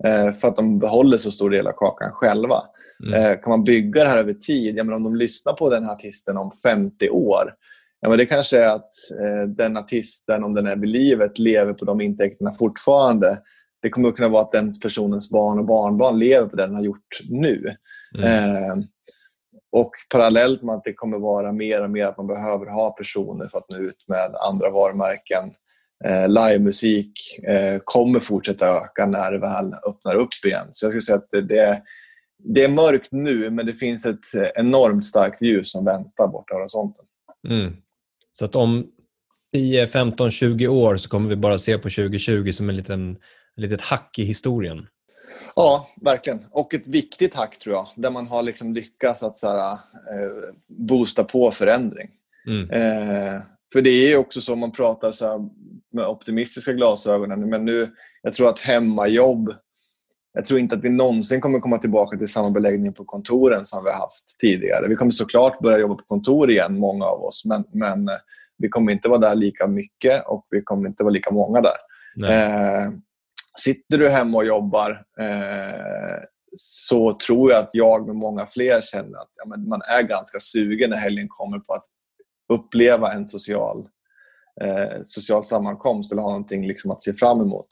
[0.04, 2.62] eh, för att de behåller så stor del av kakan själva.
[3.06, 3.14] Mm.
[3.14, 5.84] Eh, kan man bygga det här över tid, ja, men om de lyssnar på den
[5.84, 7.54] här artisten om 50 år
[8.00, 8.90] Ja, men det kanske är att
[9.20, 13.38] eh, den artisten, om den är vid livet, lever på de intäkterna fortfarande.
[13.82, 16.74] Det kommer att kunna vara att den personens barn och barnbarn lever på det den
[16.74, 17.76] har gjort nu.
[18.18, 18.26] Mm.
[18.26, 18.84] Eh,
[19.72, 23.48] och parallellt med att det kommer vara mer och mer att man behöver ha personer
[23.48, 25.44] för att nå ut med andra varumärken.
[26.04, 30.66] Eh, livemusik eh, kommer fortsätta öka när det väl öppnar upp igen.
[30.70, 31.82] Så jag skulle säga att det, det,
[32.44, 34.24] det är mörkt nu men det finns ett
[34.54, 37.04] enormt starkt ljus som väntar borta horisonten.
[37.48, 37.72] Mm.
[38.32, 38.86] Så att om
[39.52, 43.16] 10, 15, 20 år så kommer vi bara se på 2020 som en liten,
[43.56, 44.86] litet hack i historien?
[45.56, 46.46] Ja, verkligen.
[46.50, 49.78] Och ett viktigt hack tror jag, där man har liksom lyckats att så här, eh,
[50.68, 52.10] boosta på förändring.
[52.46, 52.70] Mm.
[52.70, 53.42] Eh,
[53.72, 55.48] för det är också så man pratar så här,
[55.92, 57.48] med optimistiska glasögonen.
[57.48, 57.88] Men nu,
[58.22, 59.54] jag tror att hemmajobb,
[60.32, 63.84] jag tror inte att vi någonsin kommer komma tillbaka till samma beläggning på kontoren som
[63.84, 64.88] vi har haft tidigare.
[64.88, 67.44] Vi kommer såklart börja jobba på kontor igen, många av oss.
[67.44, 68.14] Men, men eh,
[68.58, 71.76] vi kommer inte vara där lika mycket och vi kommer inte vara lika många där.
[72.28, 72.92] Eh,
[73.64, 74.90] Sitter du hemma och jobbar
[75.20, 76.24] eh,
[76.56, 80.90] så tror jag att jag med många fler känner att ja, man är ganska sugen
[80.90, 81.84] när helgen kommer på att
[82.52, 83.88] uppleva en social,
[84.60, 87.68] eh, social sammankomst eller ha någonting liksom att se fram emot.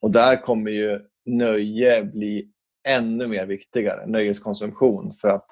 [0.00, 2.48] Och där kommer ju nöje bli
[2.88, 5.12] ännu mer viktigare, nöjeskonsumtion.
[5.12, 5.50] För att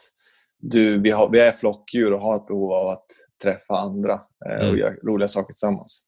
[0.59, 3.07] du, vi, har, vi är flockdjur och har ett behov av att
[3.43, 4.13] träffa andra
[4.47, 4.79] eh, och mm.
[4.79, 6.05] göra roliga saker tillsammans.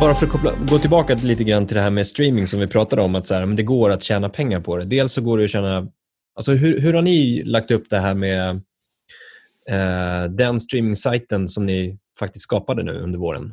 [0.00, 2.66] Bara för att koppla, gå tillbaka lite grann till det här med streaming som vi
[2.66, 4.84] pratade om, att så här, men det går att tjäna pengar på det.
[4.84, 5.88] Dels så går det att tjäna...
[6.36, 8.48] Alltså hur, hur har ni lagt upp det här med
[9.68, 13.52] eh, den streaming-sajten som ni faktiskt skapade nu under våren?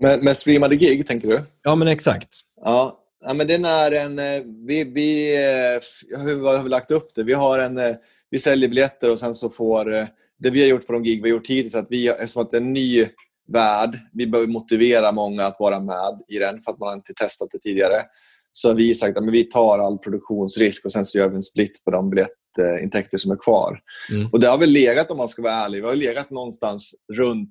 [0.00, 1.42] Med, med streamade gig, tänker du?
[1.62, 2.28] Ja, men exakt.
[2.64, 4.18] Ja, ja men den är en...
[4.18, 7.24] Eh, vi, vi, eh, hur har vi lagt upp det?
[7.24, 7.96] Vi, har en, eh,
[8.30, 10.08] vi säljer biljetter och sen så får...
[10.40, 12.50] Det vi har gjort på de gig vi har gjort hittills, att vi, eftersom att
[12.50, 13.06] det är en ny
[13.52, 13.98] värld.
[14.12, 17.58] Vi behöver motivera många att vara med i den för att man inte testat det
[17.58, 18.02] tidigare.
[18.52, 21.42] Så har vi sagt att vi tar all produktionsrisk och sen så gör vi en
[21.42, 23.80] split på de biljettintäkter som är kvar.
[24.10, 24.28] Mm.
[24.32, 27.48] Och Det har väl legat, om man ska vara ärlig, vi har legat någonstans runt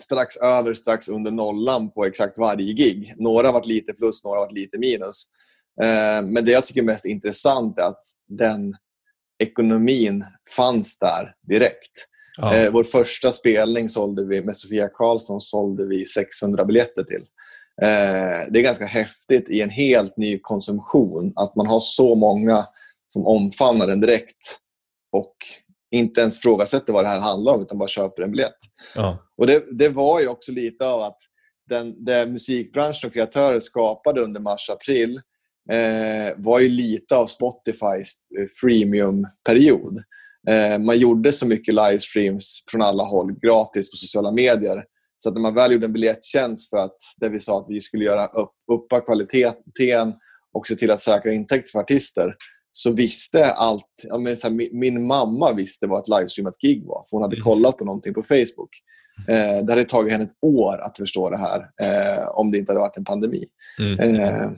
[0.00, 3.14] strax över, strax under nollan på exakt varje gig.
[3.16, 5.24] Några har varit lite plus, några har varit lite minus.
[5.82, 8.76] Eh, men det jag tycker är mest intressant är att den
[9.38, 10.24] ekonomin
[10.56, 12.06] fanns där direkt.
[12.36, 12.54] Ja.
[12.56, 17.22] Eh, vår första spelning sålde vi, med Sofia Karlsson sålde vi 600 biljetter till.
[17.82, 22.66] Eh, det är ganska häftigt i en helt ny konsumtion att man har så många
[23.08, 24.58] som omfamnar den direkt
[25.12, 25.36] och
[25.90, 28.56] inte ens frågasätter vad det här handlar om utan bara köper en biljett.
[28.96, 29.18] Ja.
[29.38, 31.18] Och det, det var ju också lite av att
[31.68, 35.20] den, det musikbranschen och kreatörer skapade under mars-april
[35.72, 40.02] eh, var ju lite av Spotifys eh, freemium-period.
[40.50, 44.84] Eh, man gjorde så mycket livestreams från alla håll gratis på sociala medier.
[45.18, 47.80] Så att när man väl gjorde en biljettjänst för att där vi sa att vi
[47.80, 50.14] skulle göra upp, uppa kvaliteten
[50.52, 52.34] och se till att säkra intäkter för artister
[52.72, 54.04] så visste allt.
[54.08, 57.22] Ja, men så här, min, min, mamma visste vad ett livestreamat gig var för hon
[57.22, 57.44] hade mm.
[57.44, 58.70] kollat på någonting på Facebook.
[59.28, 62.72] Eh, det hade tagit henne ett år att förstå det här eh, om det inte
[62.72, 63.44] hade varit en pandemi.
[63.78, 63.98] Mm.
[63.98, 64.50] Eh,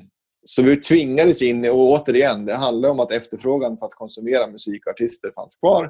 [0.50, 4.86] så vi tvingades in, och återigen, det handlar om att efterfrågan för att konsumera musik
[4.86, 5.84] och artister fanns kvar.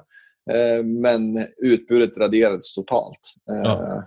[0.50, 3.34] Eh, men utbudet raderades totalt.
[3.50, 4.02] Eh, ja.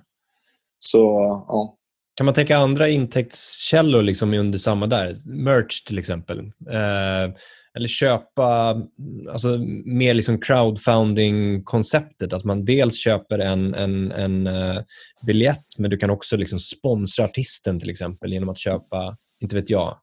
[0.80, 0.99] Så,
[1.47, 1.78] ja.
[2.16, 5.16] Kan man tänka andra intäktskällor liksom under samma där?
[5.26, 6.39] Merch till exempel.
[6.72, 7.34] Eh,
[7.78, 8.82] eller köpa,
[9.30, 12.34] alltså mer liksom crowdfunding-konceptet.
[12.34, 14.82] Att man dels köper en, en, en uh,
[15.26, 19.70] biljett men du kan också liksom sponsra artisten till exempel genom att köpa, inte vet
[19.70, 19.97] jag,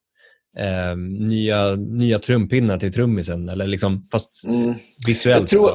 [0.59, 0.96] uh,
[1.28, 3.49] nya, nya trumpinnar till trummisen.
[3.49, 4.74] Eller liksom, fast mm.
[5.07, 5.40] visuellt.
[5.40, 5.70] Jag tror,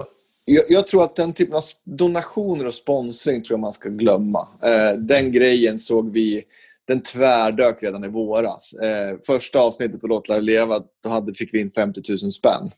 [0.46, 4.40] jag, jag, tror att den typen av donationer och sponsring tror jag man ska glömma.
[4.40, 6.44] Uh, den grejen såg vi
[6.88, 8.74] den tvärdök redan i våras.
[8.74, 12.72] Eh, första avsnittet på Låt leva, då hade, fick vi in 50 000 spänn.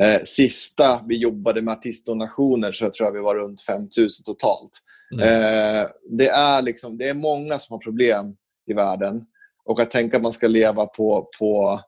[0.00, 3.88] Eh, sista vi jobbade med artistdonationer så jag tror jag vi var runt 5 000
[4.24, 4.70] totalt.
[5.12, 5.24] Mm.
[5.24, 8.36] Eh, det, är liksom, det är många som har problem
[8.66, 9.24] i världen.
[9.64, 11.80] Och att tänka att man ska leva på, på,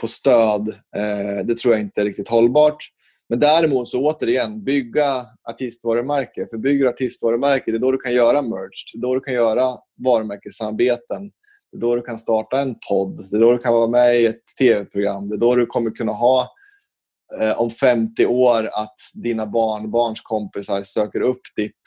[0.00, 2.78] på stöd, eh, det tror jag inte är riktigt hållbart.
[3.28, 6.46] Men däremot så återigen, bygga artistvarumärke.
[6.50, 8.92] För bygger artistvarumärke, det är då du kan göra merch.
[8.92, 11.30] Det är då du kan göra varumärkessamarbeten.
[11.72, 13.20] Det är då du kan starta en podd.
[13.30, 15.28] Det är då du kan vara med i ett tv-program.
[15.28, 16.48] Det är då du kommer kunna ha
[17.40, 21.80] eh, om 50 år att dina barnbarns kompisar söker upp ditt,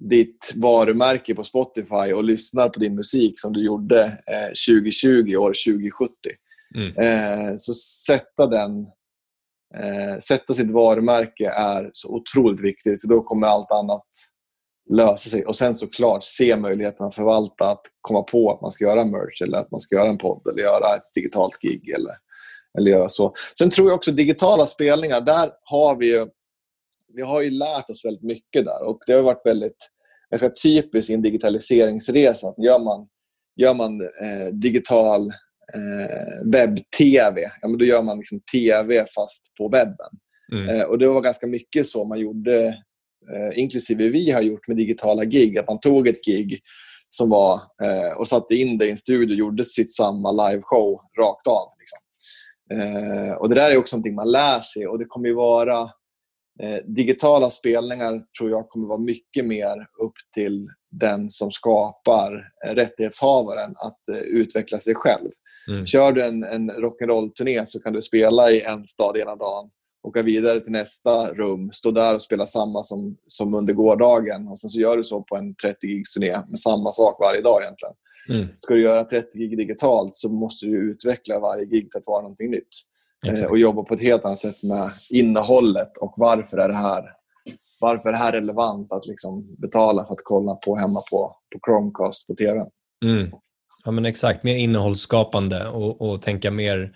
[0.00, 5.52] ditt varumärke på Spotify och lyssnar på din musik som du gjorde eh, 2020, år
[5.66, 6.12] 2070.
[6.76, 6.96] Mm.
[6.96, 8.86] Eh, så sätta den
[9.76, 14.06] eh, sätta sitt varumärke är så otroligt viktigt för då kommer allt annat
[14.90, 15.44] lösa sig.
[15.44, 19.42] Och sen såklart se möjligheten att förvalta, att komma på att man ska göra merch
[19.42, 22.14] eller att man ska göra en podd eller göra ett digitalt gig eller,
[22.78, 23.34] eller göra så.
[23.58, 26.26] Sen tror jag också digitala spelningar, där har vi ju,
[27.16, 29.90] vi har ju lärt oss väldigt mycket där och det har varit väldigt
[30.30, 32.54] ganska typiskt i en digitaliseringsresa.
[32.58, 33.06] Gör man,
[33.56, 35.26] gör man eh, digital
[35.74, 40.10] eh, webb-tv, ja, men då gör man liksom tv fast på webben.
[40.52, 40.68] Mm.
[40.68, 42.66] Eh, och Det var ganska mycket så man gjorde,
[43.34, 45.58] eh, inklusive vi har gjort med digitala gig.
[45.58, 46.60] Att man tog ett gig
[47.08, 51.00] som var, eh, och satte in det i en studio och gjorde sitt samma liveshow
[51.20, 51.68] rakt av.
[51.78, 51.98] Liksom.
[52.74, 55.90] Eh, och Det där är också någonting man lär sig och det kommer ju vara
[56.84, 60.68] digitala spelningar tror jag kommer vara mycket mer upp till
[61.00, 65.30] den som skapar eh, rättighetshavaren att eh, utveckla sig själv.
[65.68, 65.86] Mm.
[65.86, 69.70] Kör du en, en rock'n'roll-turné så kan du spela i en stad ena dagen,
[70.06, 74.48] åka vidare till nästa rum, stå där och spela samma som, som under gårdagen.
[74.48, 77.40] Och sen så gör du så på en 30 gigs turné med samma sak varje
[77.40, 77.94] dag egentligen.
[78.28, 78.48] Mm.
[78.58, 82.22] Ska du göra 30 gig digitalt så måste du utveckla varje gig till att vara
[82.22, 82.68] någonting nytt.
[83.26, 83.50] Exakt.
[83.50, 87.04] Och jobba på ett helt annat sätt med innehållet och varför är det här
[87.80, 91.60] varför är det här relevant att liksom betala för att kolla på hemma på, på
[91.66, 92.64] Chromecast på TV.
[93.04, 93.30] Mm.
[93.84, 94.42] Ja, men exakt.
[94.42, 96.92] Mer innehållsskapande och, och tänka mer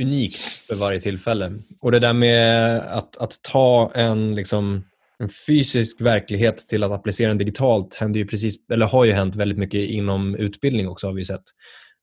[0.00, 1.52] unikt för varje tillfälle.
[1.80, 4.82] Och det där med att, att ta en, liksom,
[5.18, 9.36] en fysisk verklighet till att applicera den digitalt händer ju precis, eller har ju hänt
[9.36, 11.42] väldigt mycket inom utbildning också har vi sett.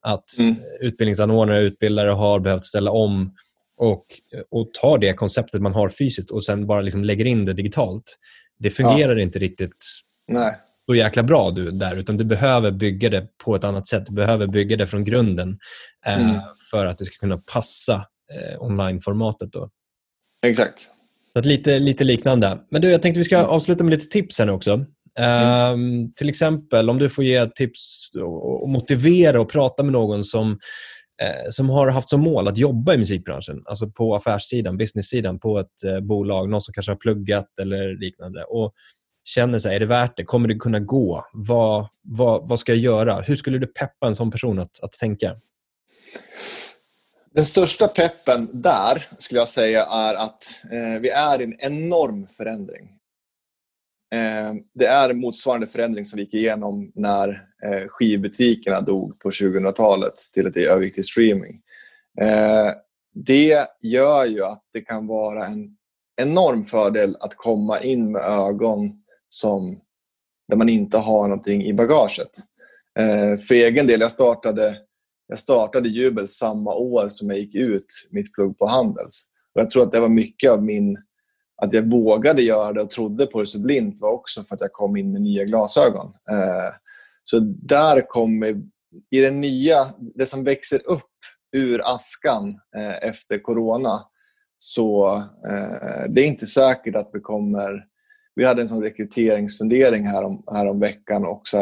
[0.02, 0.56] Att mm.
[0.82, 3.34] utbildningsanordnare och utbildare har behövt ställa om
[3.82, 4.06] och,
[4.52, 8.18] och tar det konceptet man har fysiskt och sen bara liksom lägger in det digitalt.
[8.60, 9.22] Det fungerar ja.
[9.22, 9.86] inte riktigt
[10.28, 10.56] Nej
[10.92, 14.06] så jäkla bra du, där, utan du behöver bygga det på ett annat sätt.
[14.06, 15.58] Du behöver bygga det från grunden
[16.06, 16.42] eh, mm.
[16.72, 19.52] för att det ska kunna passa eh, online-formatet.
[19.52, 19.70] Då.
[20.46, 20.90] Exakt.
[21.34, 22.60] Så lite, lite liknande.
[22.72, 24.86] Men du, jag tänkte vi ska avsluta med lite tips här nu också.
[25.16, 25.74] Mm.
[25.74, 28.10] Um, till exempel om du får ge tips
[28.62, 30.60] och motivera och prata med någon som,
[31.22, 35.60] Eh, som har haft som mål att jobba i musikbranschen, alltså på affärssidan, business-sidan på
[35.60, 38.44] ett eh, bolag, någon som kanske har pluggat eller liknande.
[38.44, 38.74] Och
[39.24, 40.24] känner sig, är det värt det?
[40.24, 41.26] Kommer det kunna gå?
[41.34, 43.22] Vad, vad, vad ska jag göra?
[43.22, 45.36] Hur skulle du peppa en sån person att, att tänka?
[47.34, 52.28] Den största peppen där skulle jag säga är att eh, vi är i en enorm
[52.28, 52.90] förändring.
[54.16, 57.30] Eh, det är motsvarande förändring som vi gick igenom när
[57.66, 61.62] eh, skivbutikerna dog på 2000-talet till att det övergick till streaming.
[62.22, 62.74] Eh,
[63.14, 65.78] det gör ju att det kan vara en
[66.22, 69.80] enorm fördel att komma in med ögon som,
[70.48, 72.30] där man inte har någonting i bagaget.
[73.48, 74.78] För egen del, jag startade,
[75.28, 79.32] jag startade Jubel samma år som jag gick ut mitt plugg på Handels.
[79.56, 80.98] Och jag tror att det var mycket av min...
[81.62, 84.62] Att jag vågade göra det och trodde på det så blint var också för att
[84.62, 86.08] jag kom in med nya glasögon.
[86.08, 86.76] Eh,
[87.24, 88.62] så där kommer...
[89.12, 89.86] I det nya,
[90.16, 91.04] det som växer upp
[91.58, 94.06] ur askan eh, efter corona
[94.58, 95.16] så
[95.50, 97.86] eh, det är inte säkert att vi kommer...
[98.36, 101.58] Vi hade en sån rekryteringsfundering härom, härom veckan också.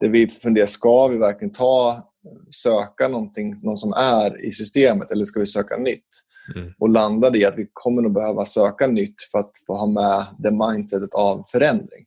[0.00, 2.02] Där vi funderar, ska vi verkligen ta,
[2.50, 6.08] söka någonting, någon som är i systemet eller ska vi söka nytt?
[6.54, 6.72] Mm.
[6.78, 10.26] Och landade i att vi kommer nog behöva söka nytt för att få ha med
[10.38, 12.04] det mindsetet av förändring.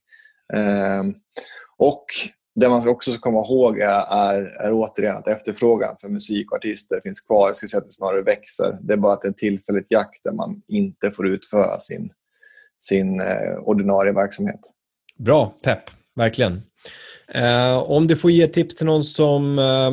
[0.53, 1.03] Eh,
[1.77, 2.05] och
[2.55, 6.57] det man också ska komma ihåg är, är, är återigen att efterfrågan för musik och
[6.57, 7.47] artister finns kvar.
[7.47, 8.77] Jag skulle säga att det snarare växer.
[8.81, 12.09] Det är bara att det är en tillfälligt jakt där man inte får utföra sin,
[12.79, 14.59] sin eh, ordinarie verksamhet.
[15.17, 15.83] Bra, pepp.
[16.15, 16.61] Verkligen.
[17.27, 19.91] Eh, om du får ge tips till någon som eh,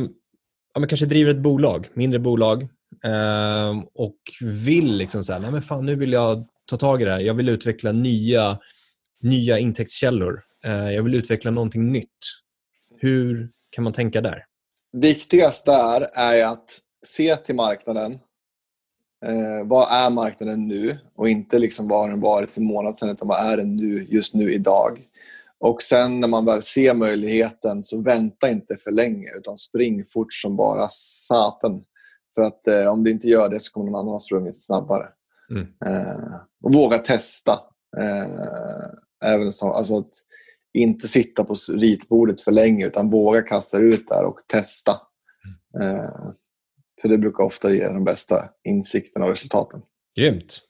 [0.74, 2.68] ja, kanske driver ett bolag, mindre bolag
[3.04, 7.04] Ehm, och vill liksom så här, nej men fan nu vill jag ta tag i
[7.04, 7.20] det här.
[7.20, 8.58] Jag vill utveckla nya,
[9.20, 10.42] nya intäktskällor.
[10.64, 12.18] Eh, jag vill utveckla någonting nytt.
[12.96, 14.44] Hur kan man tänka där?
[14.92, 18.12] Viktigast där är att se till marknaden.
[19.26, 20.98] Eh, vad är marknaden nu?
[21.16, 24.06] Och inte liksom vad har den varit för månad sedan, utan vad är den nu,
[24.10, 24.98] just nu idag?
[25.60, 30.32] Och sen när man väl ser möjligheten så vänta inte för länge utan spring fort
[30.32, 31.84] som bara satan.
[32.34, 35.08] För att eh, om du inte gör det så kommer någon annan ha sprungit snabbare.
[35.50, 35.62] Mm.
[35.62, 37.52] Eh, och våga testa.
[37.98, 40.10] Eh, även så, alltså att
[40.78, 44.92] inte sitta på ritbordet för länge utan våga kasta ut där och testa.
[45.80, 46.34] Mm.
[47.02, 49.80] För det brukar ofta ge de bästa insikterna och resultaten.
[50.16, 50.60] Grymt.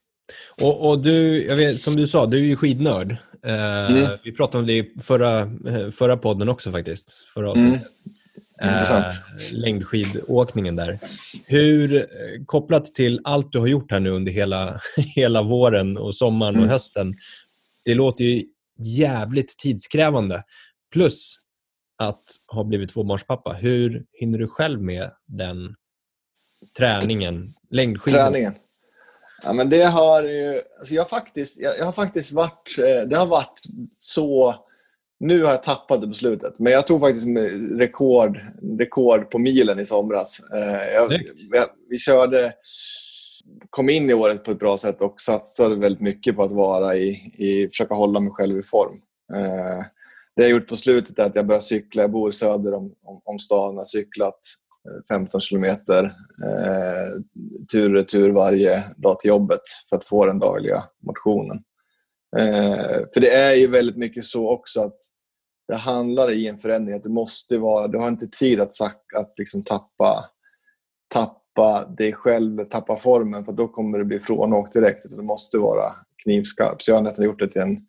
[0.62, 3.16] Och, och du, jag vet, som du sa, du är ju skidnörd.
[3.46, 4.18] Eh, mm.
[4.24, 7.24] Vi pratade om det i förra, eh, förra podden också faktiskt.
[7.34, 7.78] Förra mm.
[8.64, 9.12] Intressant.
[9.52, 10.98] Eh, längdskidåkningen där.
[11.46, 12.04] Hur, eh,
[12.46, 14.80] kopplat till allt du har gjort här nu under hela,
[15.16, 16.64] hela våren och sommaren mm.
[16.64, 17.14] och hösten.
[17.84, 18.44] Det låter ju
[18.78, 20.44] jävligt tidskrävande.
[20.92, 21.36] Plus
[21.98, 23.52] att ha blivit tvåbarnspappa.
[23.52, 25.74] Hur hinner du själv med den
[26.76, 27.54] träningen?
[27.70, 28.18] Längdskidor?
[28.18, 28.54] Träningen?
[29.42, 30.62] Ja, men det har ju...
[30.78, 32.76] Alltså jag, faktiskt, jag, jag, har faktiskt varit...
[32.78, 33.60] Eh, det har varit
[33.96, 34.54] så...
[35.20, 37.26] Nu har jag tappat det på slutet, men jag tog faktiskt
[37.78, 38.40] rekord,
[38.78, 40.40] rekord på milen i somras.
[40.54, 41.12] Eh, jag,
[41.52, 42.52] jag, vi körde...
[43.70, 46.96] kom in i året på ett bra sätt och satsade väldigt mycket på att vara
[46.96, 47.08] i,
[47.38, 49.00] i försöka hålla mig själv i form.
[49.34, 49.84] Eh,
[50.36, 52.02] det jag gjort på slutet är att jag börjar cykla.
[52.02, 53.74] Jag bor söder om, om, om stan.
[53.74, 54.40] Jag har cyklat
[55.08, 56.04] 15 kilometer
[56.44, 57.20] eh,
[57.72, 61.62] tur och retur varje dag till jobbet för att få den dagliga motionen.
[62.38, 64.96] Eh, för det är ju väldigt mycket så också att
[65.68, 68.72] det handlar i en förändring att du måste vara, du har inte tid att,
[69.16, 70.24] att liksom tappa,
[71.14, 75.10] tappa dig själv, tappa formen för då kommer det bli frånåkt direkt.
[75.10, 75.90] Du måste vara
[76.22, 76.82] knivskarp.
[76.82, 77.86] Så jag har nästan gjort det till en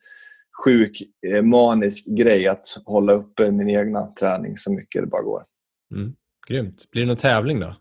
[0.65, 5.43] sjuk, eh, manisk grej att hålla uppe min egna träning så mycket det bara går.
[5.95, 6.13] Mm.
[6.47, 6.91] Grymt.
[6.91, 7.75] Blir det någon tävling då?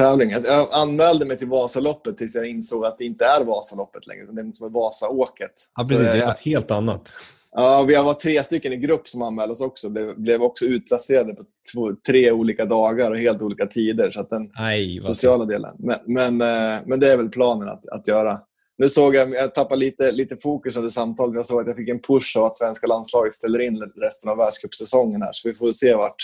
[0.00, 0.30] Tävling?
[0.30, 4.22] Jag anmälde mig till Vasaloppet tills jag insåg att det inte är Vasaloppet längre.
[4.22, 5.52] Utan det är som är Vasaåket.
[5.76, 5.96] Ja, precis.
[5.96, 7.16] Så, det är något helt annat.
[7.52, 9.90] Ja, vi var tre stycken i grupp som anmälde oss också.
[9.90, 11.44] Blev, blev också utplacerade på
[11.74, 14.10] två, tre olika dagar och helt olika tider.
[14.10, 15.74] Så att den Aj, sociala delen.
[15.78, 18.40] Men, men, eh, men, det är väl planen att, att göra.
[18.78, 21.34] Nu såg jag, jag tappade lite, lite fokus under samtalet.
[21.34, 24.36] Jag såg att jag fick en push av att svenska landslaget ställer in resten av
[24.36, 25.30] världscupsäsongen här.
[25.32, 26.22] Så vi får se vart,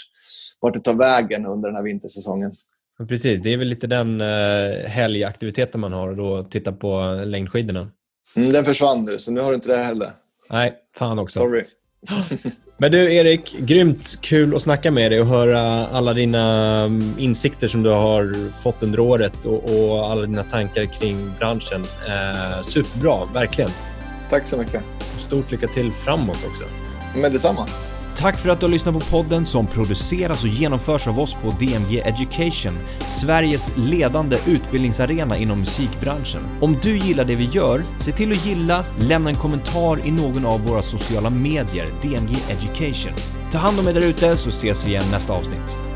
[0.60, 2.56] vart det tar vägen under den här vintersäsongen.
[3.08, 7.88] Precis, det är väl lite den eh, helgaktiviteten man har då, titta på längdskidorna.
[8.36, 10.10] Mm, den försvann nu, så nu har du inte det heller.
[10.50, 11.38] Nej, fan också.
[11.38, 11.64] Sorry.
[12.78, 17.68] Men du Erik, grymt kul att snacka med dig och höra alla dina mm, insikter
[17.68, 21.82] som du har fått under året och, och alla dina tankar kring branschen.
[21.82, 23.70] Eh, superbra, verkligen.
[24.30, 24.82] Tack så mycket.
[25.18, 26.64] Stort lycka till framåt också.
[27.14, 27.66] Men detsamma.
[28.18, 31.50] Tack för att du har lyssnat på podden som produceras och genomförs av oss på
[31.50, 36.42] DMG Education, Sveriges ledande utbildningsarena inom musikbranschen.
[36.60, 40.46] Om du gillar det vi gör, se till att gilla, lämna en kommentar i någon
[40.46, 43.12] av våra sociala medier, DMG Education.
[43.52, 45.95] Ta hand om er därute så ses vi igen nästa avsnitt.